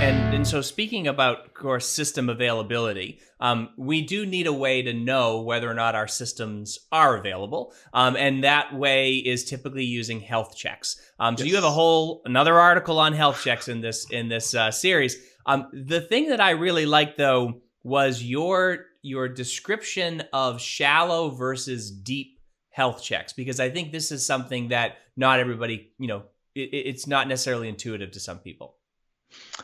[0.00, 4.80] And, and so, speaking about, of course, system availability, um, we do need a way
[4.80, 7.74] to know whether or not our systems are available.
[7.92, 11.00] Um, and that way is typically using health checks.
[11.18, 11.50] Um, so, yes.
[11.50, 15.16] you have a whole another article on health checks in this in this uh, series.
[15.46, 21.90] Um, the thing that I really liked, though, was your your description of shallow versus
[21.90, 22.38] deep
[22.70, 26.22] health checks, because I think this is something that not everybody, you know,
[26.54, 28.76] it, it's not necessarily intuitive to some people.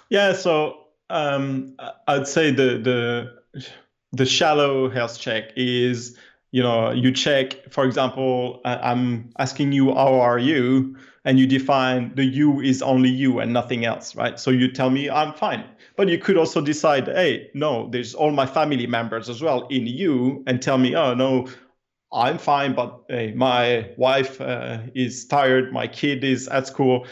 [0.09, 0.79] Yeah, so
[1.11, 1.77] um,
[2.09, 3.65] I'd say the the
[4.13, 6.17] the shallow health check is
[6.53, 12.15] you know you check for example i'm asking you how are you and you define
[12.15, 14.39] the you is only you and nothing else right?
[14.39, 15.65] So you tell me i'm fine.
[15.97, 19.87] But you could also decide hey no there's all my family members as well in
[19.87, 21.49] you and tell me oh no
[22.13, 27.07] i'm fine but hey, my wife uh, is tired my kid is at school.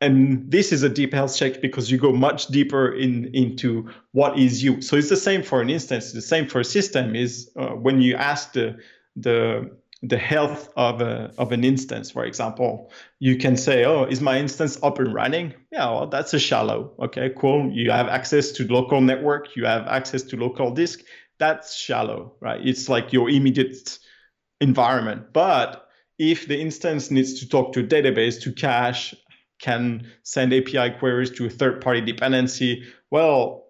[0.00, 4.38] And this is a deep health check because you go much deeper in into what
[4.38, 4.82] is you.
[4.82, 6.12] So it's the same for an instance.
[6.12, 8.76] The same for a system is uh, when you ask the
[9.16, 9.70] the
[10.08, 12.90] the health of a, of an instance for example
[13.20, 16.92] you can say oh is my instance up and running yeah well that's a shallow
[16.98, 21.00] okay cool you have access to local network you have access to local disk
[21.38, 23.98] that's shallow right it's like your immediate
[24.60, 25.88] environment but
[26.18, 29.14] if the instance needs to talk to a database to cache
[29.58, 32.84] can send API queries to a third party dependency.
[33.10, 33.64] Well,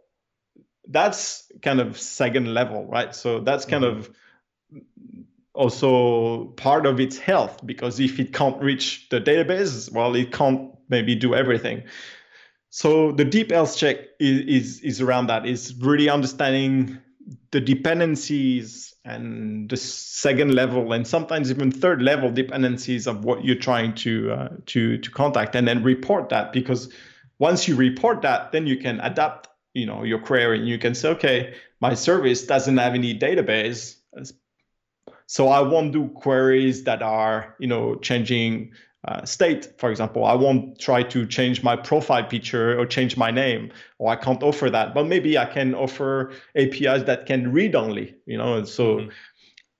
[0.88, 3.14] that's kind of second level, right?
[3.14, 4.00] So that's kind mm-hmm.
[4.00, 4.10] of
[5.54, 10.72] also part of its health because if it can't reach the database, well, it can't
[10.88, 11.84] maybe do everything.
[12.70, 16.98] So the deep health check is, is, is around that, is really understanding
[17.52, 23.54] the dependencies and the second level and sometimes even third level dependencies of what you're
[23.54, 26.92] trying to uh, to to contact and then report that because
[27.38, 30.94] once you report that then you can adapt you know your query and you can
[30.94, 33.96] say okay my service doesn't have any database
[35.26, 38.70] so i won't do queries that are you know changing
[39.06, 40.24] uh, state, for example.
[40.24, 44.42] I won't try to change my profile picture or change my name, or I can't
[44.42, 44.94] offer that.
[44.94, 48.56] But maybe I can offer APIs that can read only, you know.
[48.56, 49.10] And so mm-hmm.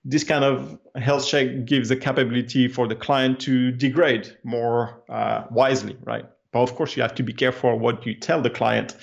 [0.04, 5.44] this kind of health check gives the capability for the client to degrade more uh,
[5.50, 6.26] wisely, right?
[6.52, 8.94] But of course, you have to be careful what you tell the client.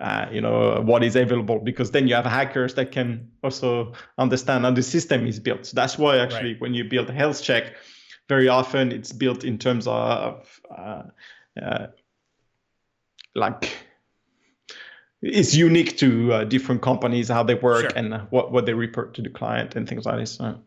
[0.00, 4.64] Uh, you know what is available because then you have hackers that can also understand
[4.64, 5.64] how the system is built.
[5.66, 6.60] So that's why actually right.
[6.60, 7.74] when you build a health check,
[8.28, 11.02] very often it's built in terms of uh,
[11.62, 11.86] uh,
[13.34, 13.70] like
[15.22, 17.90] it's unique to uh, different companies how they work sure.
[17.96, 20.58] and what, what they report to the client and things like this so.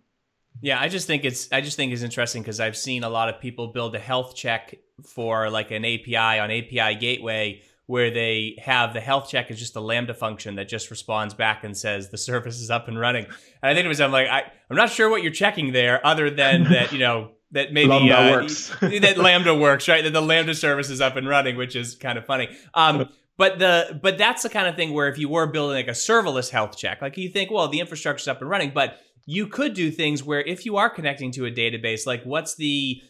[0.62, 3.30] yeah i just think it's i just think it's interesting because i've seen a lot
[3.30, 8.56] of people build a health check for like an api on api gateway where they
[8.64, 12.10] have the health check is just a lambda function that just responds back and says
[12.10, 14.78] the service is up and running and i think it was i'm like I, i'm
[14.78, 18.32] not sure what you're checking there other than that you know that maybe Lambda uh,
[18.32, 18.76] works.
[18.82, 20.04] that Lambda works, right?
[20.04, 22.50] That the Lambda service is up and running, which is kind of funny.
[22.74, 23.08] Um,
[23.38, 25.92] but the but that's the kind of thing where if you were building like a
[25.92, 29.74] serverless health check, like you think, well, the infrastructure's up and running, but you could
[29.74, 32.66] do things where if you are connecting to a database, like what's the,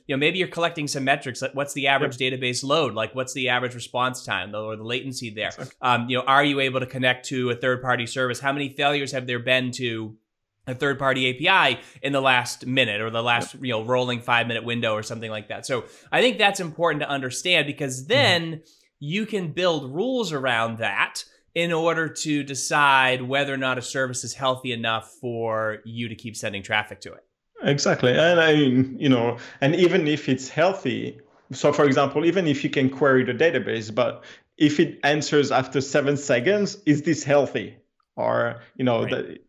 [0.07, 2.33] you know, maybe you're collecting some metrics, like what's the average yep.
[2.33, 5.49] database load, like what's the average response time or the latency there?
[5.49, 5.75] Exactly.
[5.79, 8.39] Um, you know, are you able to connect to a third party service?
[8.39, 10.17] How many failures have there been to
[10.65, 14.47] a third party API in the last minute or the last you know rolling 5
[14.47, 15.65] minute window or something like that.
[15.67, 18.07] So I think that's important to understand because mm-hmm.
[18.09, 18.61] then mm-hmm.
[18.99, 21.23] you can build rules around that
[21.57, 26.13] in order to decide whether or not a service is healthy enough for you to
[26.13, 27.25] keep sending traffic to it.
[27.63, 28.11] Exactly.
[28.11, 31.19] And I mean, you know, and even if it's healthy,
[31.51, 34.23] so for example, even if you can query the database, but
[34.57, 37.75] if it answers after 7 seconds, is this healthy?
[38.15, 39.09] Or, you know, right.
[39.09, 39.39] the,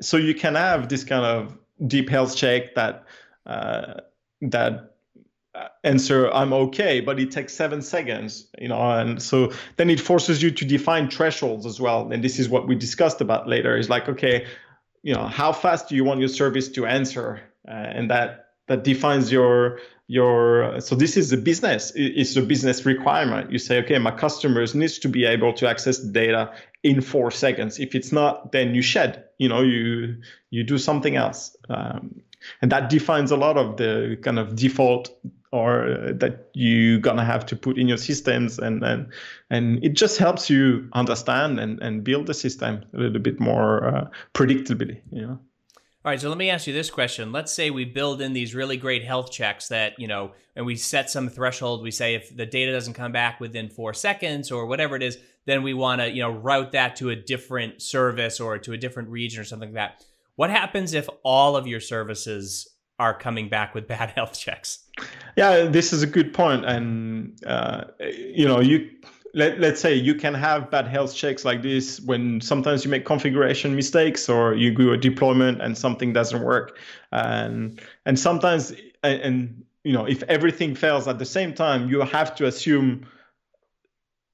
[0.00, 3.06] so you can have this kind of deep health check that
[3.44, 3.94] uh,
[4.40, 4.95] that
[5.84, 10.42] answer I'm okay, but it takes seven seconds, you know, and so then it forces
[10.42, 12.10] you to define thresholds as well.
[12.12, 13.76] And this is what we discussed about later.
[13.76, 14.46] Is like, okay,
[15.02, 18.84] you know how fast do you want your service to answer, uh, and that that
[18.84, 19.78] defines your
[20.08, 24.72] your so this is a business it's a business requirement you say okay my customers
[24.72, 26.52] needs to be able to access the data
[26.84, 30.16] in four seconds if it's not then you shed you know you
[30.50, 32.20] you do something else um,
[32.62, 35.10] and that defines a lot of the kind of default
[35.56, 39.06] or uh, that you're gonna have to put in your systems and and
[39.50, 43.84] and it just helps you understand and and build the system a little bit more
[43.86, 45.38] uh, predictably you know
[46.06, 47.32] all right, so let me ask you this question.
[47.32, 50.76] Let's say we build in these really great health checks that, you know, and we
[50.76, 51.82] set some threshold.
[51.82, 55.18] We say if the data doesn't come back within four seconds or whatever it is,
[55.46, 58.76] then we want to, you know, route that to a different service or to a
[58.76, 60.04] different region or something like that.
[60.36, 64.80] What happens if all of your services are coming back with bad health checks?
[65.36, 68.90] Yeah, this is a good point, and uh, you know, you
[69.36, 73.04] let, let's say you can have bad health checks like this when sometimes you make
[73.04, 76.78] configuration mistakes or you do a deployment and something doesn't work.
[77.12, 78.72] And and sometimes
[79.04, 83.06] and, and you know if everything fails at the same time you have to assume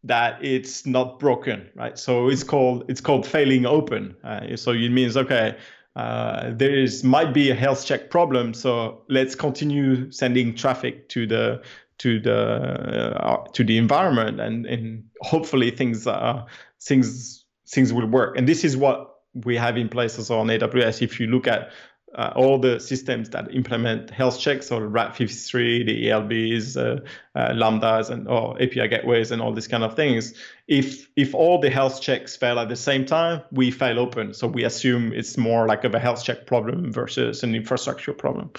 [0.05, 1.99] that it's not broken right?
[1.99, 4.17] So it's called it's called failing open.
[4.23, 5.57] Uh, so it means okay
[5.97, 11.27] uh, there is might be a health check problem so let's continue sending traffic to
[11.27, 11.63] the
[11.99, 16.45] to the uh, to the environment and and hopefully things uh,
[16.81, 18.37] things things will work.
[18.37, 21.71] And this is what we have in place also on AWS if you look at
[22.15, 27.01] uh, all the systems that implement health checks or Route 53, the ELBs, uh,
[27.35, 30.35] uh, lambdas, and or API gateways, and all these kind of things.
[30.69, 34.35] If if all the health checks fail at the same time, we fail open.
[34.35, 38.51] So we assume it's more like of a health check problem versus an infrastructure problem.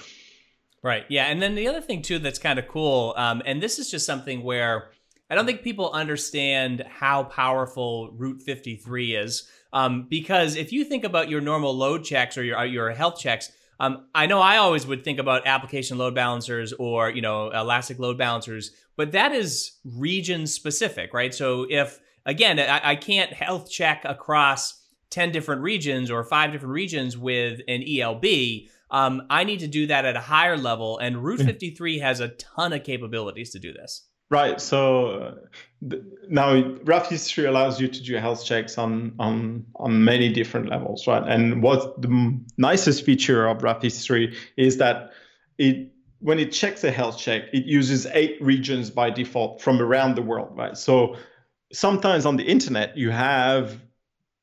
[0.82, 1.04] Right.
[1.08, 1.26] Yeah.
[1.26, 4.04] And then the other thing too that's kind of cool, um, and this is just
[4.04, 4.90] something where
[5.30, 11.04] I don't think people understand how powerful Route 53 is, um, because if you think
[11.04, 13.52] about your normal load checks or your your health checks.
[13.80, 17.98] Um, I know I always would think about application load balancers or you know elastic
[17.98, 21.34] load balancers, but that is region specific, right?
[21.34, 26.72] So if again, I, I can't health check across 10 different regions or five different
[26.72, 31.24] regions with an ELB um, I need to do that at a higher level, and
[31.24, 34.06] Route 53 has a ton of capabilities to do this.
[34.34, 34.60] Right.
[34.60, 35.96] So uh,
[36.28, 41.06] now Route 53 allows you to do health checks on on on many different levels,
[41.06, 41.22] right?
[41.24, 45.12] And what the nicest feature of Route 53 is that
[45.56, 50.16] it when it checks a health check, it uses eight regions by default from around
[50.16, 50.76] the world, right?
[50.76, 51.14] So
[51.72, 53.80] sometimes on the internet you have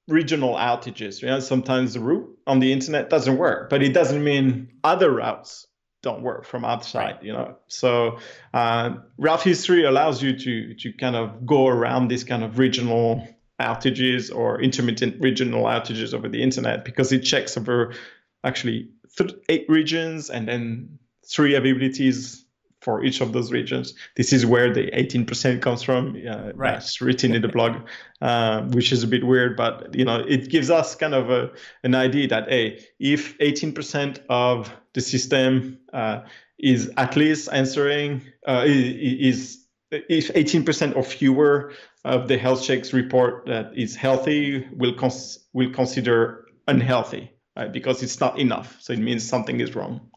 [0.07, 1.21] regional outages.
[1.21, 5.11] You know, sometimes the route on the internet doesn't work, but it doesn't mean other
[5.11, 5.67] routes
[6.01, 7.15] don't work from outside.
[7.15, 7.23] Right.
[7.23, 8.19] You know, so
[8.53, 13.27] uh, Route 53 allows you to to kind of go around these kind of regional
[13.59, 17.93] outages or intermittent regional outages over the internet because it checks over
[18.43, 22.40] actually th- eight regions and then three availabilities
[22.81, 23.93] for each of those regions.
[24.15, 26.15] This is where the 18% comes from.
[26.15, 26.73] Uh, right.
[26.73, 27.87] That's written in the blog,
[28.21, 31.51] uh, which is a bit weird, but you know it gives us kind of a,
[31.83, 36.21] an idea that hey, if 18% of the system uh,
[36.59, 41.73] is at least answering uh, is if 18% or fewer
[42.05, 47.71] of the health checks report that is healthy, will cons- will consider unhealthy right?
[47.71, 48.77] because it's not enough.
[48.79, 50.10] So it means something is wrong.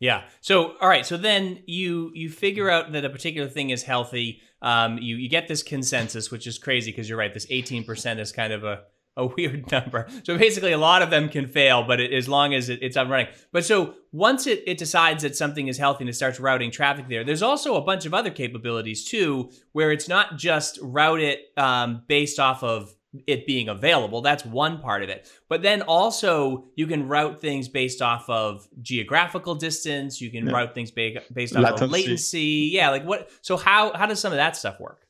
[0.00, 0.24] Yeah.
[0.40, 1.04] So all right.
[1.04, 4.40] So then you you figure out that a particular thing is healthy.
[4.62, 7.34] Um, you you get this consensus, which is crazy because you're right.
[7.34, 8.82] This 18% is kind of a
[9.18, 10.06] a weird number.
[10.22, 12.96] So basically, a lot of them can fail, but it, as long as it, it's
[12.96, 13.26] up running.
[13.52, 17.08] But so once it, it decides that something is healthy and it starts routing traffic
[17.08, 21.40] there, there's also a bunch of other capabilities too, where it's not just route it
[21.56, 22.94] um, based off of
[23.26, 24.20] it being available.
[24.20, 25.30] That's one part of it.
[25.48, 30.20] But then also you can route things based off of geographical distance.
[30.20, 30.52] You can yeah.
[30.52, 31.84] route things ba- based off latency.
[31.84, 32.70] of latency.
[32.72, 33.30] Yeah, like what?
[33.42, 35.06] So how how does some of that stuff work?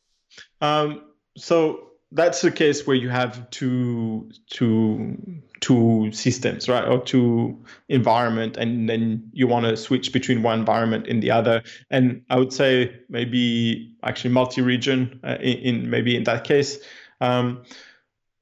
[0.61, 1.03] Um,
[1.37, 5.17] so that's the case where you have two two
[5.61, 11.07] two systems, right, or two environment, and then you want to switch between one environment
[11.09, 11.63] and the other.
[11.91, 16.79] And I would say maybe actually multi-region uh, in, in maybe in that case.
[17.21, 17.65] Um,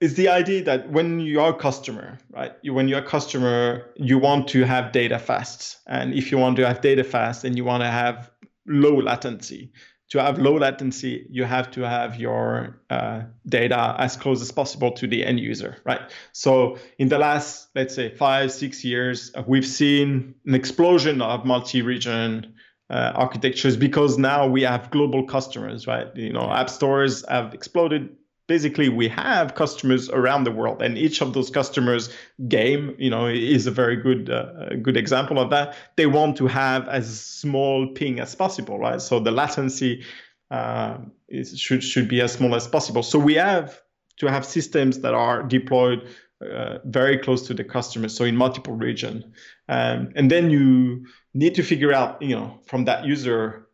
[0.01, 2.53] is the idea that when you're a customer, right?
[2.63, 5.79] You, when you're a customer, you want to have data fast.
[5.87, 8.31] And if you want to have data fast and you want to have
[8.67, 9.73] low latency,
[10.11, 14.93] to have low latency, you have to have your uh, data as close as possible
[14.93, 16.01] to the end user, right?
[16.33, 21.45] So in the last, let's say, five, six years, uh, we've seen an explosion of
[21.45, 22.55] multi-region
[22.89, 26.07] uh, architectures because now we have global customers, right?
[26.15, 28.11] You know, app stores have exploded
[28.47, 32.11] basically we have customers around the world and each of those customers
[32.49, 35.75] game you know is a very good uh, good example of that.
[35.97, 39.01] They want to have as small ping as possible right?
[39.01, 40.05] So the latency
[40.51, 43.03] uh, is, should should be as small as possible.
[43.03, 43.81] So we have
[44.19, 46.09] to have systems that are deployed
[46.41, 49.33] uh, very close to the customer so in multiple region.
[49.69, 53.66] Um, and then you need to figure out you know from that user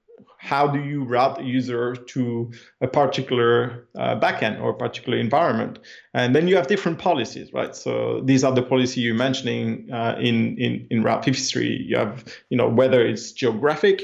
[0.43, 5.79] how do you route the user to a particular uh, backend or a particular environment?
[6.15, 7.77] And then you have different policies right?
[7.77, 12.25] So these are the policy you're mentioning uh, in, in in route 53 you have
[12.51, 14.03] you know whether it's geographic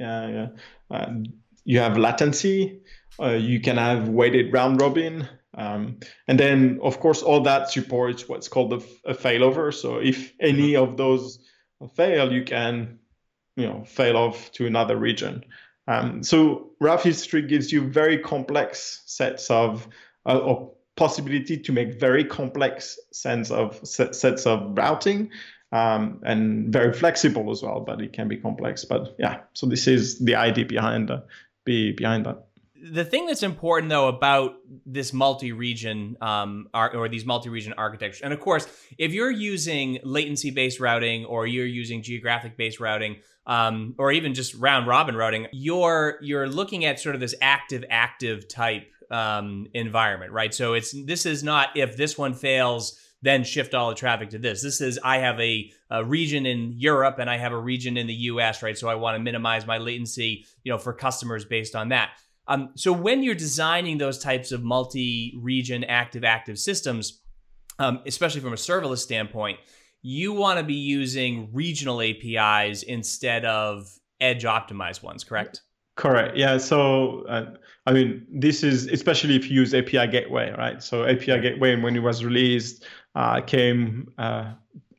[0.00, 0.48] uh,
[1.64, 2.80] you have latency
[3.18, 8.28] uh, you can have weighted round robin um, and then of course all that supports
[8.28, 9.72] what's called a, a failover.
[9.74, 11.40] So if any of those
[11.94, 12.98] fail you can
[13.56, 15.44] you know fail off to another region
[15.88, 19.88] um, so Route 53 gives you very complex sets of
[20.26, 25.30] uh, or possibility to make very complex sets of sets of routing
[25.72, 27.80] um, and very flexible as well.
[27.80, 28.84] But it can be complex.
[28.84, 31.20] But yeah, so this is the idea behind uh,
[31.64, 32.44] be behind that.
[32.80, 38.40] The thing that's important though about this multi-region um, or these multi-region architectures, and of
[38.40, 38.68] course,
[38.98, 43.16] if you're using latency-based routing or you're using geographic-based routing,
[43.48, 47.84] um, or even just round robin routing, you're you're looking at sort of this active
[47.90, 50.54] active type um, environment, right?
[50.54, 54.38] So it's this is not if this one fails, then shift all the traffic to
[54.38, 54.62] this.
[54.62, 58.06] This is I have a, a region in Europe and I have a region in
[58.06, 58.78] the U.S., right?
[58.78, 62.10] So I want to minimize my latency, you know, for customers based on that.
[62.46, 67.20] Um, so when you're designing those types of multi-region active active systems,
[67.78, 69.58] um, especially from a serverless standpoint,
[70.02, 73.88] you want to be using regional APIs instead of
[74.20, 75.62] edge optimized ones, correct?
[75.96, 76.36] Correct.
[76.36, 76.58] Yeah.
[76.58, 77.54] So, uh,
[77.86, 80.80] I mean, this is especially if you use API Gateway, right?
[80.82, 82.84] So, API Gateway, when it was released,
[83.16, 84.52] uh, came uh,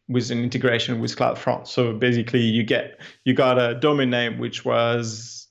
[0.10, 1.68] with an integration with CloudFront.
[1.68, 5.48] So basically, you get you got a domain name which was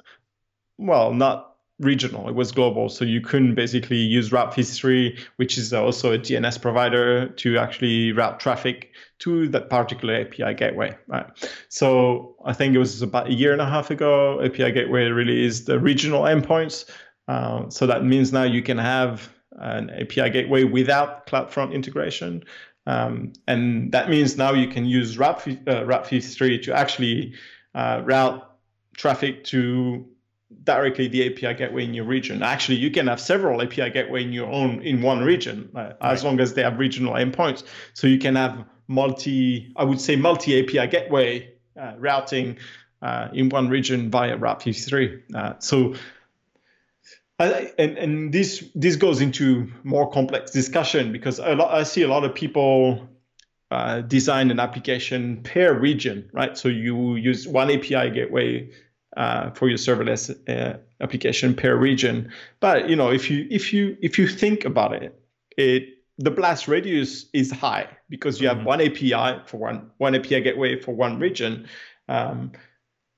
[0.77, 1.48] well not
[1.81, 2.89] regional, it was global.
[2.89, 8.13] So you couldn't basically use Route 53, which is also a DNS provider, to actually
[8.13, 10.97] route traffic to that particular API gateway.
[11.07, 11.27] Right.
[11.69, 15.67] So I think it was about a year and a half ago, API gateway released
[15.67, 16.91] the regional endpoints.
[17.29, 22.43] Uh, so that means now you can have an API gateway without CloudFront integration.
[22.87, 27.35] Um, and that means now you can use Route, uh, Route 53 to actually
[27.75, 28.45] uh, route
[28.97, 30.09] traffic to
[30.69, 32.43] directly the API gateway in your region.
[32.43, 36.23] Actually, you can have several API gateway in your own in one region, uh, as
[36.23, 37.65] long as they have regional endpoints.
[37.95, 42.59] So you can have multi, I would say, multi API gateway uh, routing
[43.01, 45.23] uh, in one region via Route 53.
[45.35, 45.95] Uh, so.
[47.39, 52.09] and, and this this goes into more complex discussion because a lot, I see a
[52.09, 53.09] lot of people
[53.71, 56.59] uh, design an application per region, right?
[56.59, 58.71] So you use one API gateway
[59.17, 62.31] uh, for your serverless uh, application per region.
[62.61, 65.19] But you know, if you if you if you think about it,
[65.57, 68.67] it the blast radius is high because you have mm-hmm.
[68.67, 71.69] one API for one one API gateway for one region.
[72.09, 72.53] Um,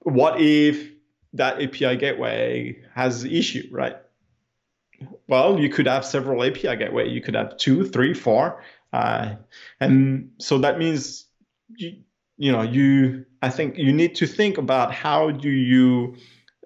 [0.02, 0.90] what if
[1.32, 3.96] that API gateway has issue, right?
[5.28, 7.08] Well, you could have several API gateway.
[7.08, 8.62] You could have two, three, four,
[8.92, 9.36] uh,
[9.78, 11.26] and so that means
[11.76, 12.02] you,
[12.40, 16.16] you know you i think you need to think about how do you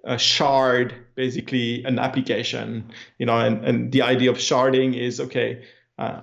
[0.07, 2.85] uh, shard basically an application
[3.18, 5.64] you know and, and the idea of sharding is okay
[5.99, 6.20] uh,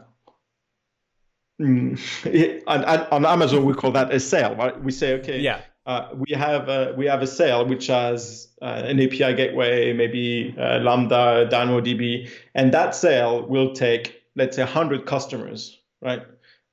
[1.59, 6.09] it, on, on, amazon we call that a cell right we say okay yeah uh,
[6.13, 10.77] we have a, we have a cell which has uh, an API gateway, maybe uh,
[10.77, 16.21] Lambda, DynamoDB, and that cell will take let's say 100 customers, right?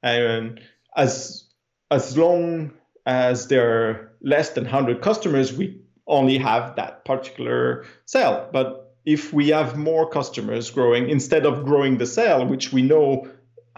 [0.03, 0.61] And
[0.95, 1.47] as
[1.91, 2.72] as long
[3.07, 8.49] as there are less than 100 customers, we only have that particular cell.
[8.53, 13.28] But if we have more customers growing, instead of growing the cell, which we know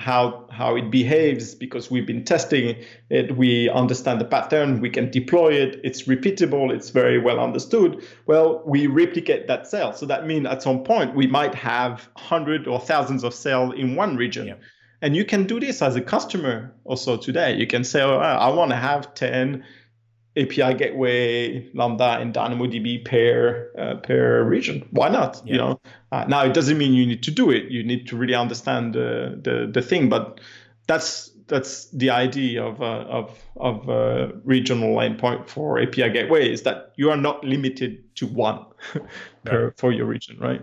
[0.01, 2.75] how how it behaves because we've been testing
[3.11, 8.03] it, we understand the pattern, we can deploy it, it's repeatable, it's very well understood.
[8.27, 9.93] Well, we replicate that cell.
[9.93, 13.95] So that means at some point we might have hundred or thousands of cells in
[13.95, 14.47] one region.
[14.47, 14.55] Yeah.
[15.03, 17.57] And you can do this as a customer also today.
[17.57, 19.65] You can say, oh, I want to have 10
[20.37, 24.87] API gateway, Lambda, and DynamoDB per uh, per region.
[24.91, 25.43] Why not?
[25.45, 25.53] Yeah.
[25.53, 25.81] You know.
[26.13, 27.71] Uh, now it doesn't mean you need to do it.
[27.71, 30.09] You need to really understand the the, the thing.
[30.09, 30.41] But
[30.87, 36.63] that's that's the idea of uh, of of uh, regional endpoint for API gateway is
[36.63, 38.65] that you are not limited to one
[39.45, 40.63] per, for your region, right?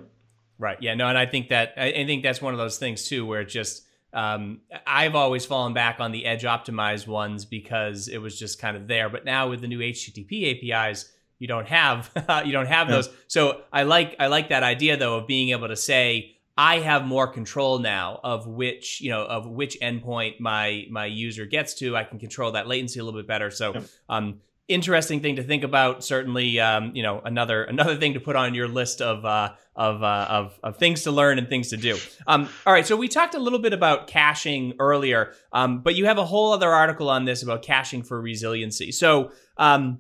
[0.60, 0.78] Right.
[0.82, 0.96] Yeah.
[0.96, 3.42] No, and I think that I, I think that's one of those things too, where
[3.42, 8.38] it just um, I've always fallen back on the edge optimized ones because it was
[8.39, 9.10] just kind of there.
[9.10, 12.10] But now with the new HTTP APIs, you don't have
[12.45, 12.95] you don't have yeah.
[12.95, 13.10] those.
[13.28, 17.05] So I like I like that idea though of being able to say I have
[17.05, 21.95] more control now of which you know of which endpoint my my user gets to.
[21.95, 23.51] I can control that latency a little bit better.
[23.51, 26.03] So um, interesting thing to think about.
[26.03, 30.03] Certainly, um, you know, another another thing to put on your list of uh, of,
[30.03, 31.97] uh, of of things to learn and things to do.
[32.26, 36.05] Um, all right, so we talked a little bit about caching earlier, um, but you
[36.05, 38.91] have a whole other article on this about caching for resiliency.
[38.91, 39.99] So um,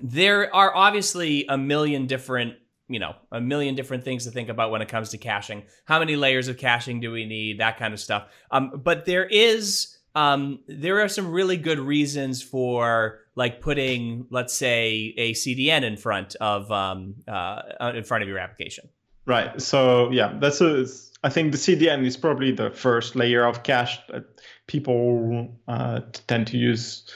[0.00, 2.54] there are obviously a million different
[2.88, 5.98] you know a million different things to think about when it comes to caching how
[5.98, 9.96] many layers of caching do we need that kind of stuff um, but there is
[10.14, 15.96] um, there are some really good reasons for like putting let's say a cdn in
[15.96, 17.62] front of um, uh,
[17.94, 18.88] in front of your application
[19.26, 20.86] right so yeah that's a
[21.22, 24.24] i think the cdn is probably the first layer of cache that
[24.66, 27.10] people uh, tend to use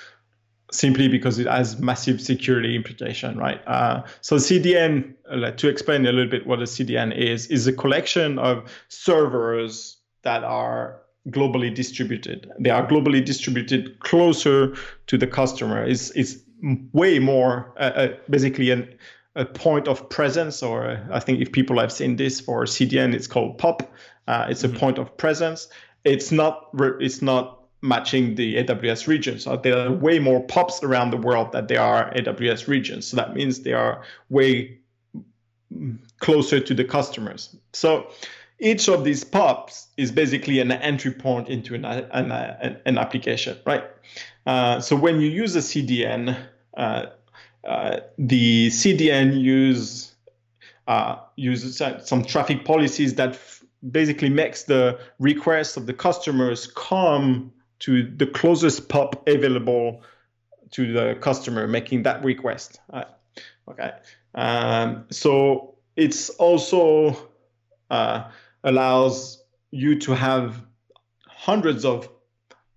[0.75, 3.61] simply because it has massive security implication, right?
[3.67, 7.73] Uh, so CDN, uh, to explain a little bit what a CDN is, is a
[7.73, 11.01] collection of servers that are
[11.31, 12.51] globally distributed.
[12.59, 14.75] They are globally distributed closer
[15.07, 15.85] to the customer.
[15.85, 16.37] It's, it's
[16.93, 18.89] way more uh, uh basically an,
[19.37, 23.15] a point of presence, or uh, I think if people have seen this for CDN,
[23.15, 23.83] it's called POP.
[24.29, 24.79] Uh, it's a mm-hmm.
[24.79, 25.69] point of presence.
[26.05, 26.69] It's not.
[27.01, 29.45] It's not matching the AWS regions.
[29.45, 33.07] So there are way more POPs around the world that there are AWS regions.
[33.07, 34.79] So that means they are way
[36.21, 37.55] closer to the customers.
[37.75, 38.11] So
[38.59, 43.85] each of these POPs is basically an entry point into an, an, an application, right?
[44.47, 46.37] Uh, so when you use a CDN,
[46.77, 47.07] uh,
[47.65, 50.15] uh, the CDN use
[50.87, 53.39] uh, uses some traffic policies that
[53.91, 60.03] basically makes the requests of the customers come to the closest pop available
[60.71, 62.81] to the customer making that request.
[63.69, 63.93] Okay.
[64.35, 67.17] Um, so it's also
[67.91, 68.31] uh,
[68.65, 70.63] allows you to have
[71.29, 72.09] hundreds of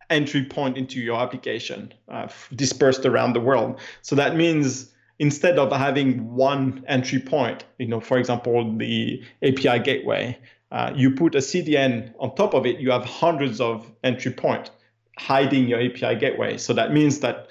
[0.10, 3.80] entry point into your application uh, dispersed around the world.
[4.02, 9.80] So that means instead of having one entry point, you know, for example, the API
[9.80, 10.38] gateway,
[10.72, 14.70] uh, you put a CDN on top of it, you have hundreds of entry point
[15.18, 16.58] hiding your API gateway.
[16.58, 17.48] So that means that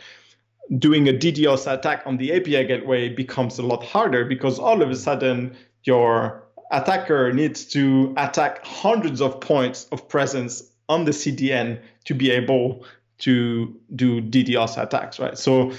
[0.78, 4.91] doing a DDoS attack on the API gateway becomes a lot harder because all of
[4.91, 11.80] a sudden your attacker needs to attack hundreds of points of presence on the CDN
[12.04, 12.84] to be able
[13.18, 15.36] to do DDoS attacks, right?
[15.36, 15.72] So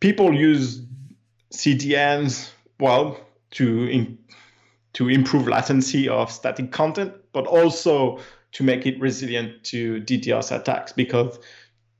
[0.00, 0.82] people use
[1.52, 3.18] CDNs, well,
[3.52, 4.18] to in,
[4.94, 8.20] to improve latency of static content, but also
[8.52, 11.38] to make it resilient to DDoS attacks because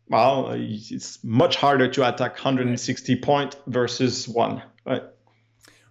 [0.08, 5.02] well, it's much harder to attack 160 point versus one, right?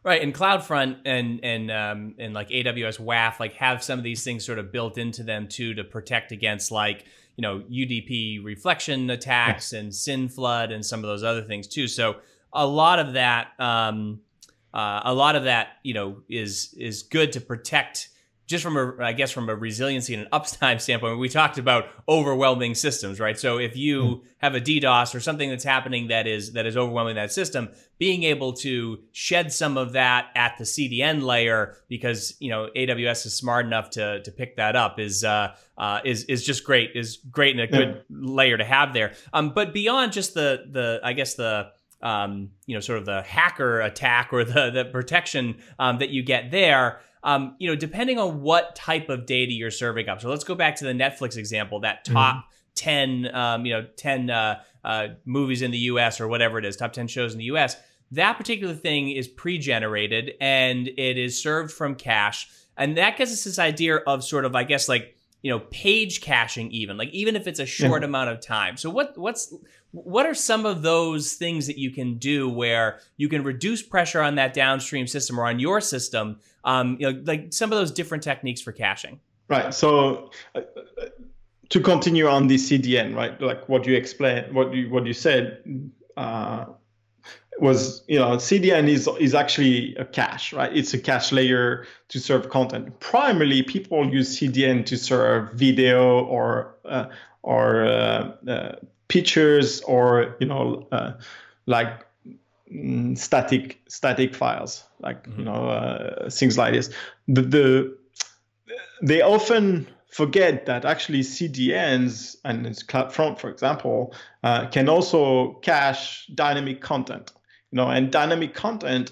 [0.07, 4.23] Right, and CloudFront and and um, and like AWS WAF like have some of these
[4.23, 7.03] things sort of built into them too to protect against like
[7.35, 11.89] you know UDP reflection attacks and SYN flood and some of those other things too.
[11.89, 12.15] So
[12.53, 14.21] a lot of that, um,
[14.73, 18.07] uh, a lot of that, you know, is is good to protect
[18.47, 21.85] just from a, I guess from a resiliency and an uptime standpoint, we talked about
[22.07, 23.37] overwhelming systems, right?
[23.37, 24.21] So if you mm.
[24.37, 27.69] have a DDoS or something that's happening that is that is overwhelming that system,
[27.99, 33.25] being able to shed some of that at the CDN layer because you know AWS
[33.25, 36.91] is smart enough to to pick that up is uh, uh, is is just great
[36.95, 38.17] is great and a good yeah.
[38.31, 39.13] layer to have there.
[39.33, 41.71] Um, but beyond just the the I guess the
[42.01, 46.23] um, you know, sort of the hacker attack or the the protection um, that you
[46.23, 50.21] get there um, you know, depending on what type of data you're serving up.
[50.21, 52.13] So let's go back to the Netflix example, that mm-hmm.
[52.13, 52.45] top mm-hmm.
[52.75, 56.77] 10, um, you know, 10 uh, uh, movies in the US or whatever it is,
[56.77, 57.75] top 10 shows in the US.
[58.11, 62.47] That particular thing is pre generated and it is served from cache.
[62.77, 66.21] And that gives us this idea of sort of, I guess, like, you know, page
[66.21, 68.07] caching even, like even if it's a short yeah.
[68.07, 68.77] amount of time.
[68.77, 69.53] So what what's
[69.91, 74.21] what are some of those things that you can do where you can reduce pressure
[74.21, 77.91] on that downstream system or on your system um, you know, like some of those
[77.91, 79.19] different techniques for caching.
[79.47, 79.73] Right.
[79.73, 80.61] So uh,
[81.69, 83.41] to continue on the CDN, right?
[83.41, 85.63] Like what you explained, what you what you said
[86.17, 86.65] uh,
[87.59, 90.75] was, you know, CDN is is actually a cache, right?
[90.75, 92.99] It's a cache layer to serve content.
[92.99, 97.05] Primarily, people use CDN to serve video or uh,
[97.43, 98.75] or uh, uh,
[99.07, 101.13] pictures or you know uh,
[101.65, 102.06] like
[102.73, 105.39] mm, static static files, like mm-hmm.
[105.39, 106.89] you know uh, things like this.
[107.27, 107.97] The, the
[109.01, 116.27] they often forget that actually CDNs and it's CloudFront, for example, uh, can also cache
[116.33, 117.31] dynamic content.
[117.71, 119.11] You know, and dynamic content,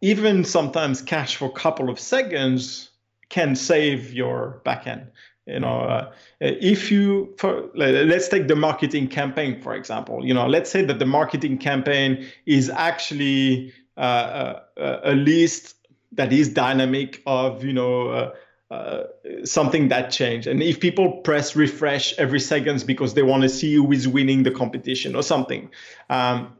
[0.00, 2.90] even sometimes cache for a couple of seconds,
[3.28, 5.08] can save your backend.
[5.46, 10.24] You know, uh, if you for let's take the marketing campaign for example.
[10.24, 15.76] You know, let's say that the marketing campaign is actually uh, a, a, list
[16.12, 18.08] that is dynamic of you know.
[18.08, 18.34] Uh,
[18.70, 19.04] uh,
[19.44, 20.48] something that changed.
[20.48, 24.42] And if people press refresh every seconds because they want to see who is winning
[24.42, 25.70] the competition or something,
[26.08, 26.56] um,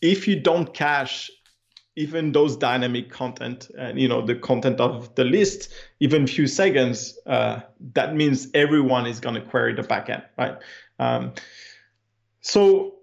[0.00, 1.30] if you don't cache
[1.96, 7.18] even those dynamic content and you know the content of the list even few seconds
[7.26, 7.60] uh,
[7.94, 10.58] that means everyone is going to query the backend right?
[10.98, 11.32] Um,
[12.40, 12.94] so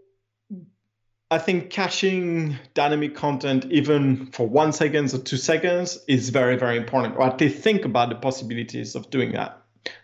[1.29, 6.77] i think caching dynamic content even for one seconds or two seconds is very very
[6.77, 9.57] important least think about the possibilities of doing that.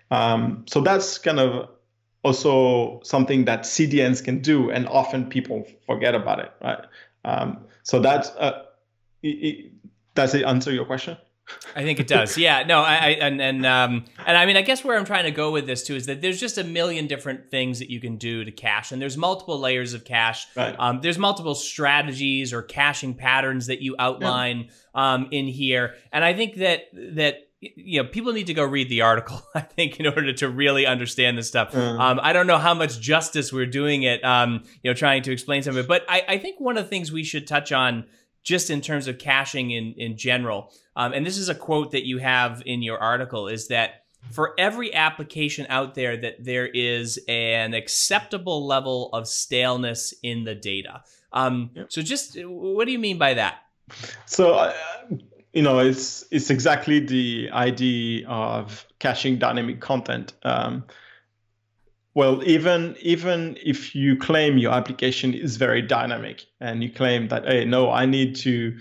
[0.10, 1.70] Um, so that's kind of
[2.24, 6.86] also something that cdns can do and often people forget about it right?
[7.26, 8.64] Um, so that's uh,
[9.24, 9.72] it,
[10.16, 11.18] does it answer your question?
[11.76, 12.38] I think it does.
[12.38, 12.64] Yeah.
[12.64, 12.82] No.
[12.82, 15.52] I, I and and um and I mean I guess where I'm trying to go
[15.52, 18.44] with this too is that there's just a million different things that you can do
[18.44, 20.48] to cache, and there's multiple layers of cache.
[20.56, 20.76] Right.
[20.78, 25.14] Um, there's multiple strategies or caching patterns that you outline yeah.
[25.14, 28.88] um in here, and I think that that you know people need to go read
[28.88, 32.00] the article i think in order to really understand this stuff mm.
[32.00, 35.32] um, i don't know how much justice we're doing it um, you know trying to
[35.32, 37.72] explain some of it but I, I think one of the things we should touch
[37.72, 38.06] on
[38.48, 40.72] just in terms of caching in, in general.
[40.96, 44.54] Um, and this is a quote that you have in your article is that for
[44.58, 51.04] every application out there that there is an acceptable level of staleness in the data.
[51.34, 51.92] Um, yep.
[51.92, 53.64] So just what do you mean by that?
[54.26, 54.74] So, uh,
[55.52, 60.32] you know, it's, it's exactly the idea of caching dynamic content.
[60.44, 60.86] Um,
[62.18, 67.46] well, even even if you claim your application is very dynamic and you claim that,
[67.46, 68.76] hey, no, I need to,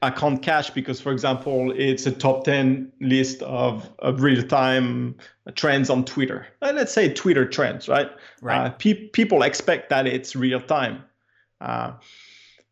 [0.00, 5.16] I can't cache because, for example, it's a top 10 list of, of real time
[5.54, 6.46] trends on Twitter.
[6.62, 8.10] Uh, let's say Twitter trends, right?
[8.40, 8.68] Right.
[8.68, 11.04] Uh, pe- people expect that it's real time.
[11.60, 11.92] Uh,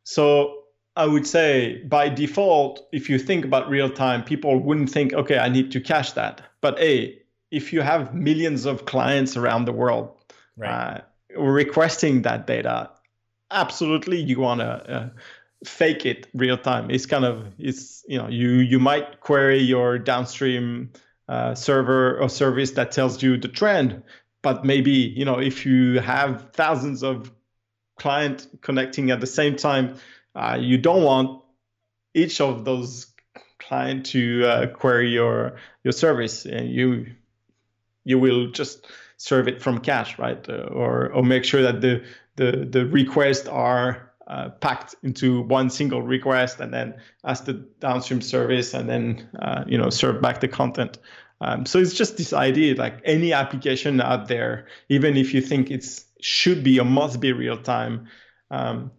[0.05, 0.63] so
[0.97, 5.37] I would say by default, if you think about real time, people wouldn't think, okay,
[5.37, 6.41] I need to cache that.
[6.63, 7.20] But hey,
[7.51, 10.17] if you have millions of clients around the world
[10.57, 11.03] right.
[11.37, 12.91] uh, requesting that data,
[13.51, 15.09] absolutely you want to uh,
[15.65, 16.91] fake it real time.
[16.91, 20.93] It's kind of it's you know you you might query your downstream
[21.29, 24.03] uh, server or service that tells you the trend,
[24.43, 27.31] but maybe you know if you have thousands of
[27.99, 29.97] client connecting at the same time,
[30.35, 31.43] uh, you don't want
[32.15, 33.07] each of those
[33.59, 37.07] client to uh, query your your service and you
[38.11, 38.87] you will just
[39.17, 40.49] serve it from cache, right?
[40.49, 42.05] Uh, or or make sure that the
[42.37, 46.95] the the requests are uh, packed into one single request and then
[47.25, 50.99] ask the downstream service and then uh, you know serve back the content.
[51.43, 55.71] Um, so it's just this idea, like any application out there, even if you think
[55.71, 58.09] it's should be or must be real time,
[58.51, 58.91] um,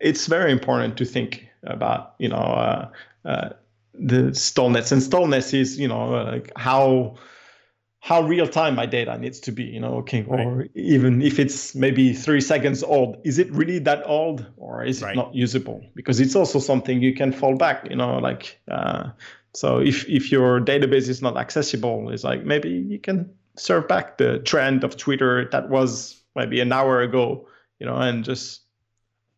[0.00, 2.90] it's very important to think about you know uh,
[3.24, 3.48] uh,
[3.94, 7.16] the staleness and staleness is you know like how
[8.00, 10.46] how real time my data needs to be you know okay right.
[10.46, 15.02] or even if it's maybe three seconds old is it really that old or is
[15.02, 15.12] right.
[15.12, 19.10] it not usable because it's also something you can fall back you know like uh,
[19.52, 24.16] so if if your database is not accessible it's like maybe you can serve back
[24.16, 27.46] the trend of twitter that was maybe an hour ago
[27.78, 28.62] you know and just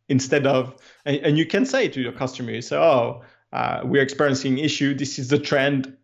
[0.09, 4.03] instead of and, and you can say to your customer you say oh uh, we're
[4.03, 5.97] experiencing issue this is the trend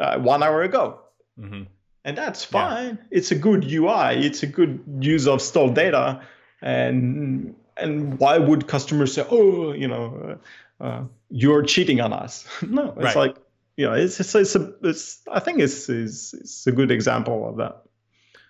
[0.00, 1.00] uh, one hour ago
[1.38, 1.62] mm-hmm
[2.06, 2.98] and that's fine.
[3.10, 3.18] Yeah.
[3.18, 4.24] It's a good UI.
[4.24, 6.22] It's a good use of stored data,
[6.62, 10.38] and and why would customers say, oh, you know,
[10.80, 12.46] uh, uh, you're cheating on us?
[12.62, 13.16] no, it's right.
[13.16, 13.36] like
[13.76, 17.48] you know, it's it's, it's, a, it's I think it's, it's it's a good example
[17.48, 17.82] of that.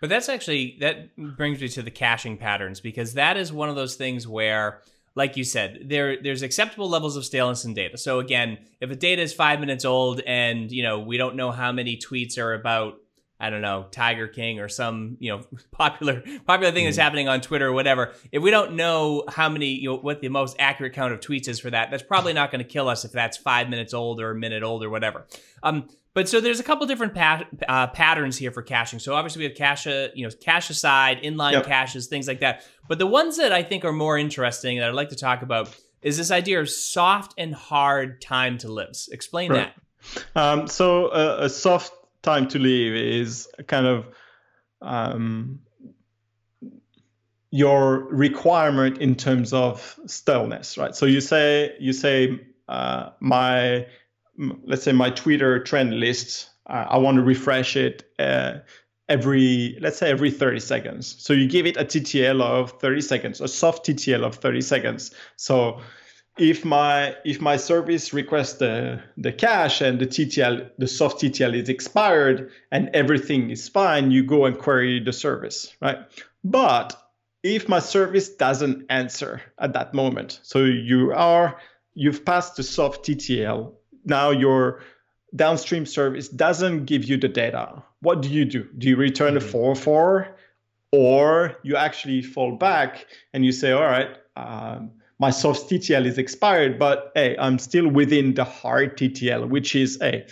[0.02, 3.74] But that's actually that brings me to the caching patterns because that is one of
[3.74, 4.82] those things where
[5.14, 7.96] like you said, there there's acceptable levels of staleness in data.
[7.96, 11.52] So again, if a data is five minutes old and you know we don't know
[11.52, 12.98] how many tweets are about
[13.38, 17.02] I don't know, Tiger King or some, you know, popular popular thing that's hmm.
[17.02, 18.12] happening on Twitter or whatever.
[18.32, 21.48] If we don't know how many, you know, what the most accurate count of tweets
[21.48, 24.20] is for that, that's probably not going to kill us if that's five minutes old
[24.20, 25.26] or a minute old or whatever.
[25.62, 28.98] Um, But so there's a couple different pat- uh, patterns here for caching.
[28.98, 29.84] So obviously we have cache,
[30.14, 31.66] you know, cache aside, inline yep.
[31.66, 32.64] caches, things like that.
[32.88, 35.76] But the ones that I think are more interesting that I'd like to talk about
[36.00, 39.08] is this idea of soft and hard time to lives.
[39.12, 39.74] Explain right.
[40.14, 40.24] that.
[40.34, 44.06] Um, so uh, a soft time to live is kind of
[44.82, 45.60] um,
[47.50, 50.94] your requirement in terms of stillness, right?
[50.94, 53.86] So you say you say uh, my
[54.64, 56.50] let's say my Twitter trend list.
[56.66, 58.58] Uh, I want to refresh it uh,
[59.08, 61.16] every let's say every 30 seconds.
[61.18, 65.14] So you give it a TTL of 30 seconds, a soft TTL of 30 seconds.
[65.36, 65.80] So
[66.38, 71.54] if my if my service requests the the cache and the TTL the soft TTL
[71.54, 75.98] is expired and everything is fine, you go and query the service, right?
[76.44, 77.00] But
[77.42, 81.58] if my service doesn't answer at that moment, so you are
[81.94, 83.72] you've passed the soft TTL,
[84.04, 84.82] now your
[85.34, 87.82] downstream service doesn't give you the data.
[88.00, 88.68] What do you do?
[88.76, 89.48] Do you return mm-hmm.
[89.48, 90.36] a 4 4
[90.92, 96.18] or you actually fall back and you say, all right, um, my soft TTL is
[96.18, 100.26] expired, but hey, I'm still within the hard TTL, which is hey,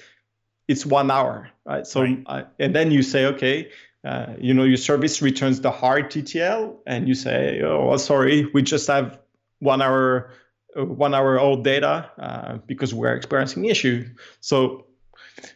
[0.69, 1.87] it's one hour, right?
[1.87, 2.23] So right.
[2.27, 3.71] Uh, and then you say, okay,
[4.05, 8.63] uh, you know, your service returns the hard TTL, and you say, oh, sorry, we
[8.63, 9.19] just have
[9.61, 10.31] one hour,
[10.79, 14.07] uh, one hour old data uh, because we're experiencing issue.
[14.41, 14.87] So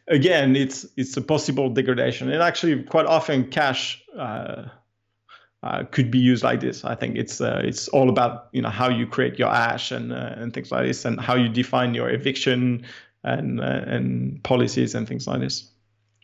[0.06, 4.64] again, it's it's a possible degradation, and actually, quite often cache uh,
[5.62, 6.84] uh, could be used like this.
[6.84, 10.12] I think it's uh, it's all about you know how you create your hash and
[10.12, 12.84] uh, and things like this, and how you define your eviction
[13.24, 15.68] and uh, and policies and things like this.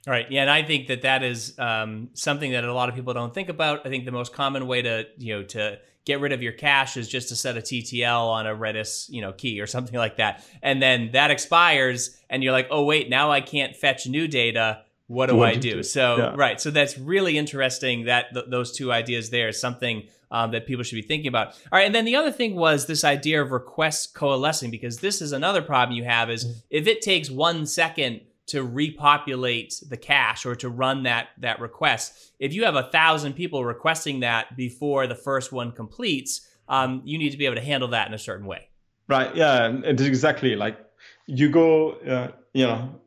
[0.07, 2.95] All right, yeah, and I think that that is um, something that a lot of
[2.95, 3.87] people don't think about.
[3.87, 6.97] I think the most common way to you know to get rid of your cache
[6.97, 10.19] is just to set a TTL on a Redis you know key or something like
[10.19, 14.29] that, and then that expires, and you're like, oh wait, now I can't fetch new
[14.29, 15.77] data what do what I do?
[15.77, 15.83] do?
[15.83, 16.35] So yeah.
[16.37, 20.67] right, so that's really interesting that th- those two ideas there is something um, that
[20.67, 21.49] people should be thinking about.
[21.49, 25.21] All right, and then the other thing was this idea of requests coalescing because this
[25.21, 26.59] is another problem you have is mm-hmm.
[26.71, 32.33] if it takes one second to repopulate the cache or to run that that request,
[32.39, 37.19] if you have a thousand people requesting that before the first one completes, um, you
[37.19, 38.69] need to be able to handle that in a certain way.
[39.07, 39.35] Right.
[39.37, 39.71] Yeah.
[39.85, 40.79] It's exactly like
[41.27, 41.93] you go.
[41.93, 43.01] Uh, you know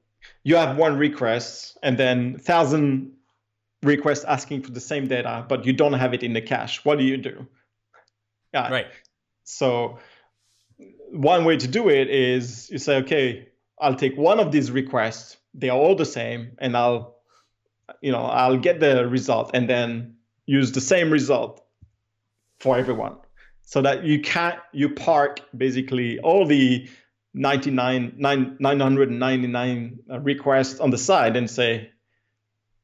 [0.48, 3.12] you have one request and then thousand
[3.84, 6.86] requests asking for the same data, but you don't have it in the cache.
[6.86, 7.46] What do you do?
[8.54, 8.72] Yeah.
[8.72, 8.88] Right.
[9.44, 10.00] So
[11.12, 13.50] one way to do it is you say, okay,
[13.82, 15.36] I'll take one of these requests.
[15.54, 17.18] They are all the same, and I'll,
[18.00, 21.62] you know, I'll get the result and then use the same result
[22.62, 23.18] for everyone,
[23.64, 26.88] so that you can't you park basically all the
[27.38, 31.90] 99 9, 999 uh, requests on the side and say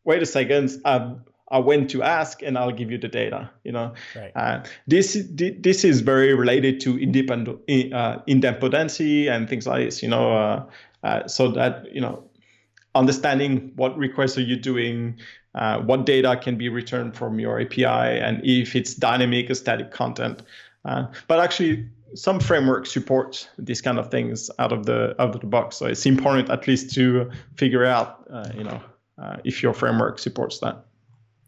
[0.03, 1.15] wait a second I,
[1.49, 4.31] I went to ask and I'll give you the data you know right.
[4.35, 10.09] uh, this this is very related to idempotent uh, idempotency and things like this you
[10.09, 10.65] know uh,
[11.03, 12.23] uh, so that you know
[12.95, 15.19] understanding what requests are you doing
[15.55, 19.91] uh, what data can be returned from your API and if it's dynamic or static
[19.91, 20.43] content
[20.83, 25.47] but actually some framework supports these kind of things out of the out of the
[25.47, 25.77] box.
[25.77, 28.81] So it's important at least to figure out, uh, you know,
[29.17, 30.85] uh, if your framework supports that.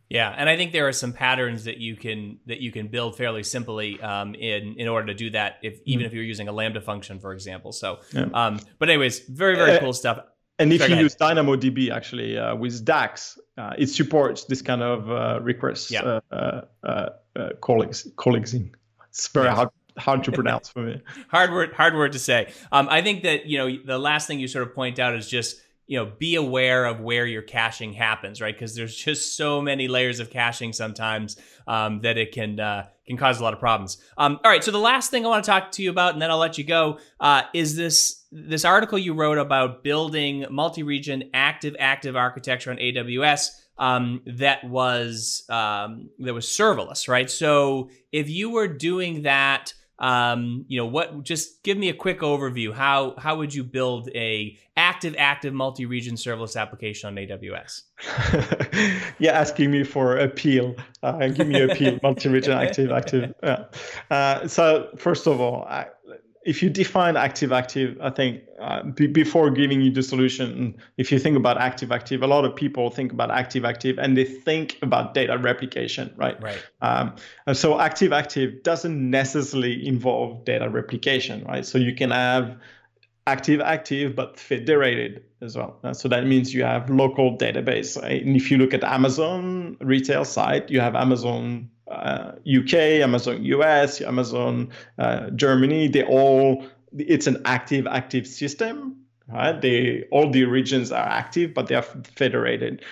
[0.10, 3.18] Yeah, and I think there are some patterns that you can that you can build
[3.18, 5.58] fairly simply um, in in order to do that.
[5.64, 6.08] If even mm-hmm.
[6.08, 7.72] if you're using a Lambda function, for example.
[7.72, 8.28] So, yeah.
[8.34, 10.20] um, but anyways, very very uh, cool stuff.
[10.60, 14.82] And if Sorry, you use DynamoDB actually uh, with DAX, uh, it supports this kind
[14.82, 16.20] of uh, requests yeah.
[16.32, 17.10] uh, uh,
[17.60, 18.54] colleagues colleagues.
[19.10, 21.02] It's very hard hard to pronounce for me.
[21.30, 22.54] hard word, hard word to say.
[22.72, 25.30] Um, I think that you know the last thing you sort of point out is
[25.30, 28.54] just you know be aware of where your caching happens, right?
[28.54, 31.38] Because there's just so many layers of caching sometimes
[31.68, 33.98] um, that it can uh, can cause a lot of problems.
[34.18, 36.22] Um, all right, so the last thing I want to talk to you about, and
[36.22, 41.30] then I'll let you go, uh, is this this article you wrote about building multi-region
[41.34, 47.30] active active architecture on AWS um, that was um, that was serverless, right?
[47.30, 52.20] So if you were doing that um, you know what just give me a quick
[52.20, 57.84] overview how how would you build a active active multi-region serverless application on aws
[59.20, 63.66] yeah asking me for appeal uh, give me a appeal multi-region active active yeah.
[64.12, 65.88] uh, so first of all I,
[66.46, 71.12] if you define active active i think uh, b- before giving you the solution if
[71.12, 74.24] you think about active active a lot of people think about active active and they
[74.24, 76.42] think about data replication right?
[76.42, 76.64] Right.
[76.82, 77.16] Um,
[77.48, 81.66] and so active active doesn't necessarily involve data replication right?
[81.66, 82.58] So you can have
[83.28, 85.80] active active but federated as well.
[85.84, 87.98] Uh, so that means you have local database.
[87.98, 94.02] And if you look at amazon retail site you have amazon uh, uk amazon us
[94.02, 96.66] amazon uh, germany they all
[96.98, 99.60] it's an active active system right?
[99.60, 102.84] They all the regions are active but they are federated.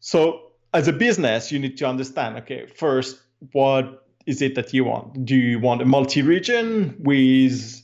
[0.00, 3.20] So as a business you need to understand okay first
[3.52, 5.26] what is it that you want?
[5.26, 7.82] Do you want a multi-region with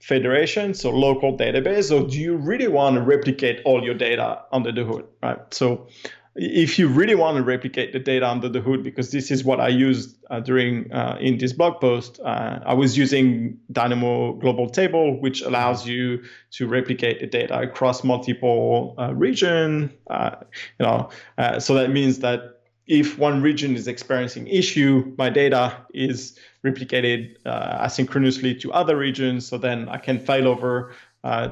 [0.00, 4.72] federation, so local database, or do you really want to replicate all your data under
[4.72, 5.38] the hood, right?
[5.52, 5.86] So
[6.34, 9.60] if you really want to replicate the data under the hood, because this is what
[9.60, 14.70] I used uh, during uh, in this blog post, uh, I was using Dynamo Global
[14.70, 16.22] Table, which allows you
[16.52, 19.92] to replicate the data across multiple uh, region.
[20.08, 20.36] Uh,
[20.78, 25.76] you know, uh, so that means that if one region is experiencing issue, my data
[25.92, 29.46] is replicated asynchronously to other regions.
[29.46, 30.94] So then I can file over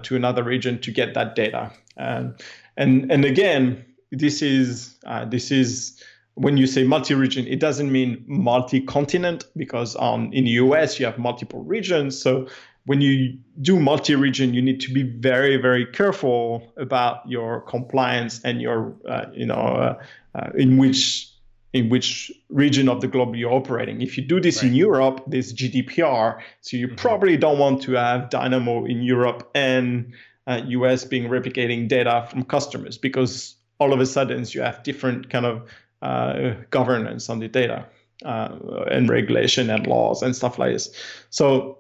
[0.03, 1.71] to another region to get that data.
[1.97, 2.35] And
[2.77, 6.03] and and again, this is uh, this is
[6.35, 11.19] when you say multi-region, it doesn't mean multi-continent because on in the US you have
[11.19, 12.21] multiple regions.
[12.21, 12.47] So
[12.87, 18.61] when you do multi-region, you need to be very very careful about your compliance and
[18.61, 20.03] your uh, you know uh,
[20.35, 21.29] uh, in which
[21.73, 24.03] in which region of the globe you're operating.
[24.03, 24.71] If you do this right.
[24.71, 26.97] in Europe, there's GDPR, so you mm-hmm.
[26.97, 30.13] probably don't want to have Dynamo in Europe and
[30.49, 35.31] uh, US being replicating data from customers because all of a sudden you have different
[35.31, 35.69] kind of
[36.03, 37.87] uh, governance on the data
[38.25, 38.57] uh,
[38.91, 40.95] and regulation and laws and stuff like this.
[41.31, 41.79] So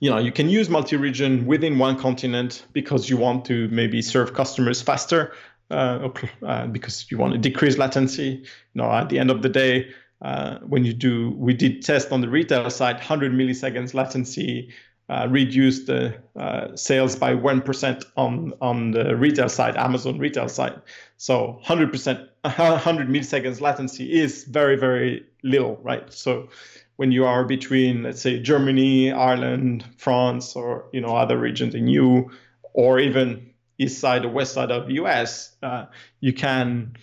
[0.00, 4.34] you know you can use multi-region within one continent because you want to maybe serve
[4.34, 5.32] customers faster
[5.70, 6.08] uh,
[6.42, 8.42] uh, because you want to decrease latency.
[8.74, 9.88] You know, at the end of the day,
[10.22, 14.72] uh, when you do, we did test on the retail side, 100 milliseconds latency
[15.08, 20.80] uh, reduced the uh, sales by 1% on, on the retail side, Amazon retail side.
[21.16, 26.12] So 100%, 100 milliseconds latency is very, very little, right?
[26.12, 26.48] So
[26.96, 31.86] when you are between, let's say, Germany, Ireland, France, or, you know, other regions in
[31.86, 32.28] EU,
[32.72, 35.86] or even east side or west side of the US, uh,
[36.20, 36.96] you can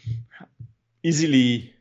[1.04, 1.74] easily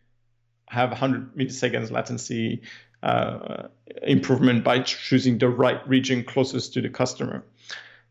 [0.68, 2.62] have 100 milliseconds latency
[3.02, 3.68] uh,
[4.02, 7.44] improvement by choosing the right region closest to the customer.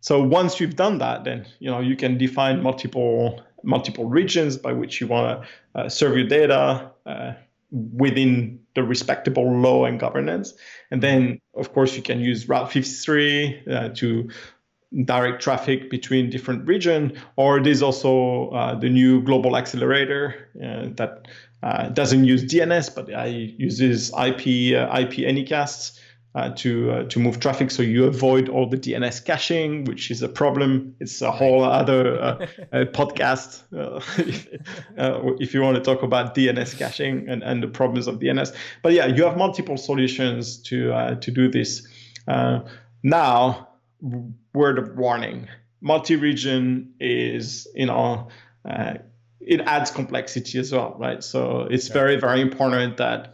[0.01, 4.73] So once you've done that, then you know you can define multiple multiple regions by
[4.73, 7.33] which you want to uh, serve your data uh,
[7.71, 10.53] within the respectable law and governance.
[10.89, 14.29] And then, of course, you can use Route 53 uh, to
[15.05, 21.27] direct traffic between different region, or there's also uh, the new global accelerator uh, that
[21.63, 25.99] uh, doesn't use DNS, but it uses IP uh, IP anycasts
[26.33, 30.21] uh, to uh, to move traffic, so you avoid all the DNS caching, which is
[30.21, 30.95] a problem.
[30.99, 32.37] It's a whole other
[32.71, 33.63] podcast
[34.17, 34.47] if,
[35.41, 38.55] if, you want to talk about DNS caching and, and the problems of DNS.
[38.81, 41.85] But yeah, you have multiple solutions to to do this.
[43.03, 43.67] now
[44.53, 45.47] word of warning
[45.81, 48.29] multi-region is you know
[48.69, 48.93] uh,
[49.45, 51.93] it adds complexity as well right so it's yeah.
[51.93, 53.33] very very important that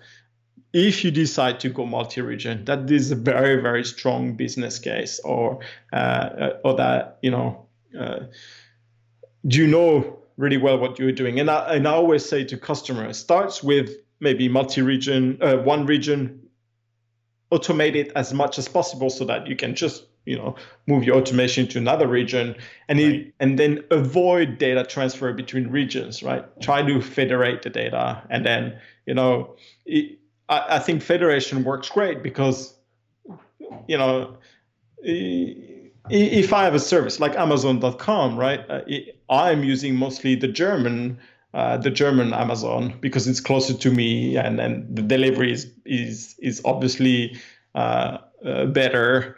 [0.74, 5.60] if you decide to go multi-region that is a very very strong business case or
[5.94, 7.66] uh, or that you know
[8.00, 8.20] uh,
[9.48, 12.58] do you know really well what you're doing and I, and I always say to
[12.58, 13.90] customers starts with
[14.20, 16.48] maybe multi-region uh, one region
[17.52, 20.56] automate it as much as possible so that you can just you know
[20.86, 22.56] move your automation to another region
[22.88, 23.14] and right.
[23.14, 28.46] it, and then avoid data transfer between regions right try to federate the data and
[28.46, 29.56] then you know
[29.86, 30.20] it,
[30.50, 32.76] I, I, think federation works great because
[33.88, 34.38] you know
[35.02, 38.82] if i have a service like amazon.com right uh,
[39.30, 41.18] i'm using mostly the german
[41.54, 46.36] uh, the German Amazon because it's closer to me and, and the delivery is is
[46.40, 47.36] is obviously
[47.74, 49.38] uh, uh, better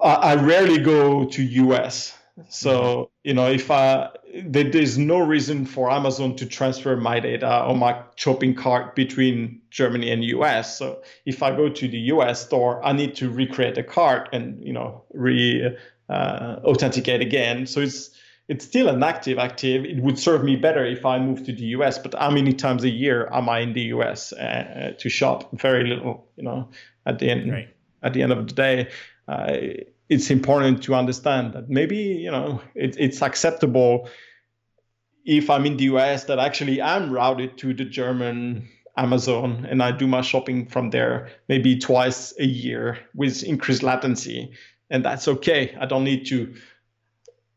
[0.00, 2.16] I rarely go to US.
[2.48, 3.02] So, mm-hmm.
[3.24, 4.08] you know, if I,
[4.44, 10.10] there's no reason for Amazon to transfer my data or my shopping cart between Germany
[10.10, 10.78] and US.
[10.78, 14.62] So if I go to the US store, I need to recreate a cart and,
[14.64, 15.76] you know, re
[16.08, 17.66] uh, authenticate again.
[17.66, 18.10] So it's,
[18.48, 19.84] it's still an active active.
[19.84, 22.82] It would serve me better if I move to the US, but how many times
[22.84, 25.50] a year am I in the US uh, to shop?
[25.58, 26.68] Very little, you know,
[27.04, 27.68] at the end, right.
[28.02, 28.88] at the end of the day
[29.28, 29.56] uh,
[30.08, 34.08] it's important to understand that maybe you know it, it's acceptable
[35.24, 39.92] if I'm in the US that actually I'm routed to the German Amazon and I
[39.92, 44.52] do my shopping from there maybe twice a year with increased latency.
[44.90, 45.74] and that's okay.
[45.80, 46.54] I don't need to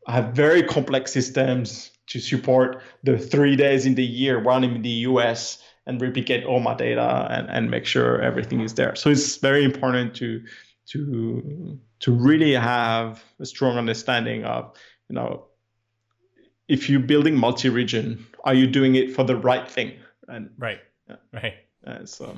[0.06, 5.04] have very complex systems to support the three days in the year running in the
[5.10, 8.94] US and replicate all my data and, and make sure everything is there.
[8.96, 10.42] So it's very important to
[10.88, 14.76] to to really have a strong understanding of,
[15.08, 15.46] you know,
[16.68, 19.92] if you're building multi-region, are you doing it for the right thing?
[20.28, 21.16] And right, yeah.
[21.32, 21.54] right.
[21.84, 22.36] And so.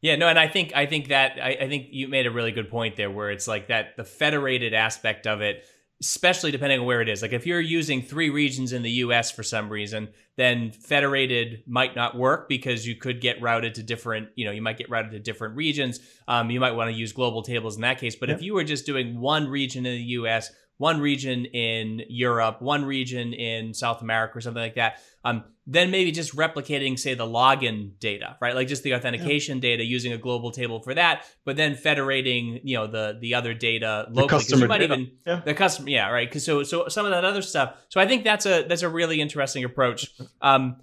[0.00, 2.52] Yeah, no, and I think I think that I, I think you made a really
[2.52, 5.64] good point there, where it's like that the federated aspect of it
[6.00, 7.22] especially depending on where it is.
[7.22, 11.94] Like if you're using three regions in the US for some reason, then federated might
[11.94, 15.12] not work because you could get routed to different, you know, you might get routed
[15.12, 16.00] to different regions.
[16.26, 18.16] Um, you might want to use global tables in that case.
[18.16, 22.60] But if you were just doing one region in the US, one region in Europe,
[22.60, 24.98] one region in South America, or something like that.
[25.24, 28.54] Um, then maybe just replicating, say, the login data, right?
[28.54, 29.62] Like just the authentication yeah.
[29.62, 33.54] data using a global table for that, but then federating, you know, the the other
[33.54, 34.22] data locally.
[34.22, 34.94] The customer you might data.
[34.94, 35.40] even yeah.
[35.44, 36.28] the customer, yeah, right?
[36.28, 37.76] Because so so some of that other stuff.
[37.88, 40.10] So I think that's a that's a really interesting approach.
[40.42, 40.76] Um,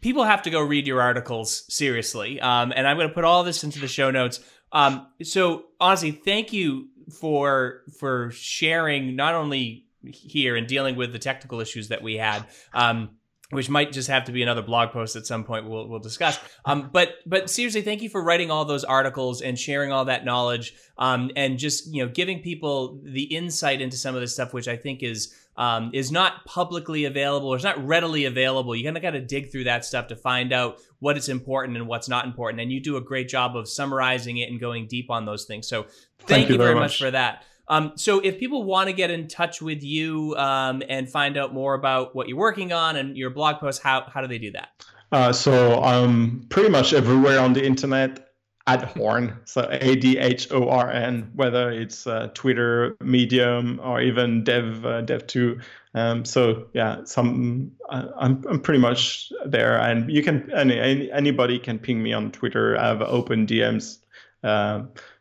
[0.00, 3.44] people have to go read your articles seriously, um, and I'm going to put all
[3.44, 4.40] this into the show notes.
[4.72, 11.18] Um, so honestly, thank you for for sharing not only here and dealing with the
[11.18, 12.44] technical issues that we had.
[12.74, 13.10] Um,
[13.52, 16.40] which might just have to be another blog post at some point we'll, we'll discuss.
[16.64, 20.24] Um, but but seriously, thank you for writing all those articles and sharing all that
[20.24, 24.54] knowledge um, and just you know giving people the insight into some of this stuff,
[24.54, 28.74] which I think is um, is not publicly available or is not readily available.
[28.74, 31.76] You kind of got to dig through that stuff to find out what is important
[31.76, 32.62] and what's not important.
[32.62, 35.68] And you do a great job of summarizing it and going deep on those things.
[35.68, 36.82] So thank, thank you, very much.
[36.82, 37.44] much for that.
[37.72, 41.54] Um, so if people want to get in touch with you um, and find out
[41.54, 44.52] more about what you're working on and your blog posts, how, how do they do
[44.52, 44.68] that?
[45.10, 48.28] Uh, so I'm pretty much everywhere on the internet
[48.66, 54.02] at Horn, so A D H O R N, whether it's uh, Twitter, Medium, or
[54.02, 55.58] even Dev uh, Dev.to.
[55.94, 61.58] Um, so yeah, some uh, I'm I'm pretty much there, and you can any, anybody
[61.58, 62.78] can ping me on Twitter.
[62.78, 63.98] I have open DMs.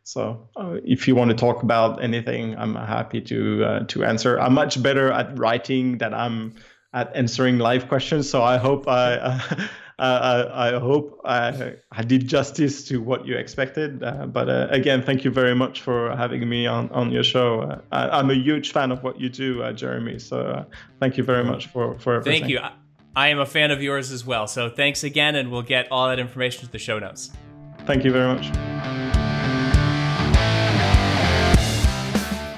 [0.04, 4.40] So uh, if you want to talk about anything, I'm happy to uh, to answer.
[4.40, 6.56] I'm much better at writing than I'm
[6.94, 8.30] at answering live questions.
[8.30, 9.68] So I hope I.
[10.00, 14.02] Uh, I, I, hope I, I, did justice to what you expected.
[14.02, 17.62] Uh, but uh, again, thank you very much for having me on, on your show.
[17.62, 20.18] Uh, I, am a huge fan of what you do, uh, Jeremy.
[20.18, 20.66] So uh,
[21.00, 22.42] thank you very much for, for everything.
[22.42, 22.62] Thank you.
[23.16, 24.48] I am a fan of yours as well.
[24.48, 27.30] So thanks again, and we'll get all that information to the show notes.
[27.86, 29.11] Thank you very much.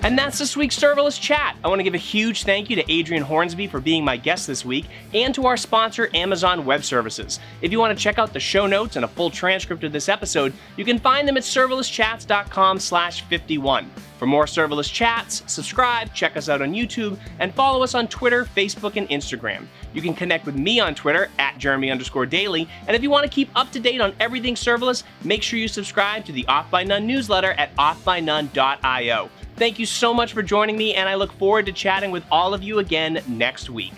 [0.03, 1.55] And that's this week's serverless chat.
[1.63, 4.47] I want to give a huge thank you to Adrian Hornsby for being my guest
[4.47, 7.39] this week and to our sponsor, Amazon Web Services.
[7.61, 10.09] If you want to check out the show notes and a full transcript of this
[10.09, 13.89] episode, you can find them at serverlesschats.com slash 51.
[14.17, 18.43] For more serverless chats, subscribe, check us out on YouTube, and follow us on Twitter,
[18.43, 19.67] Facebook, and Instagram.
[19.93, 22.67] You can connect with me on Twitter at Jeremy underscore Daly.
[22.88, 25.69] And if you want to keep up to date on everything serverless, make sure you
[25.69, 29.30] subscribe to the Off by None newsletter at offbynone.io.
[29.64, 32.53] Thank you so much for joining me, and I look forward to chatting with all
[32.53, 33.94] of you again next week.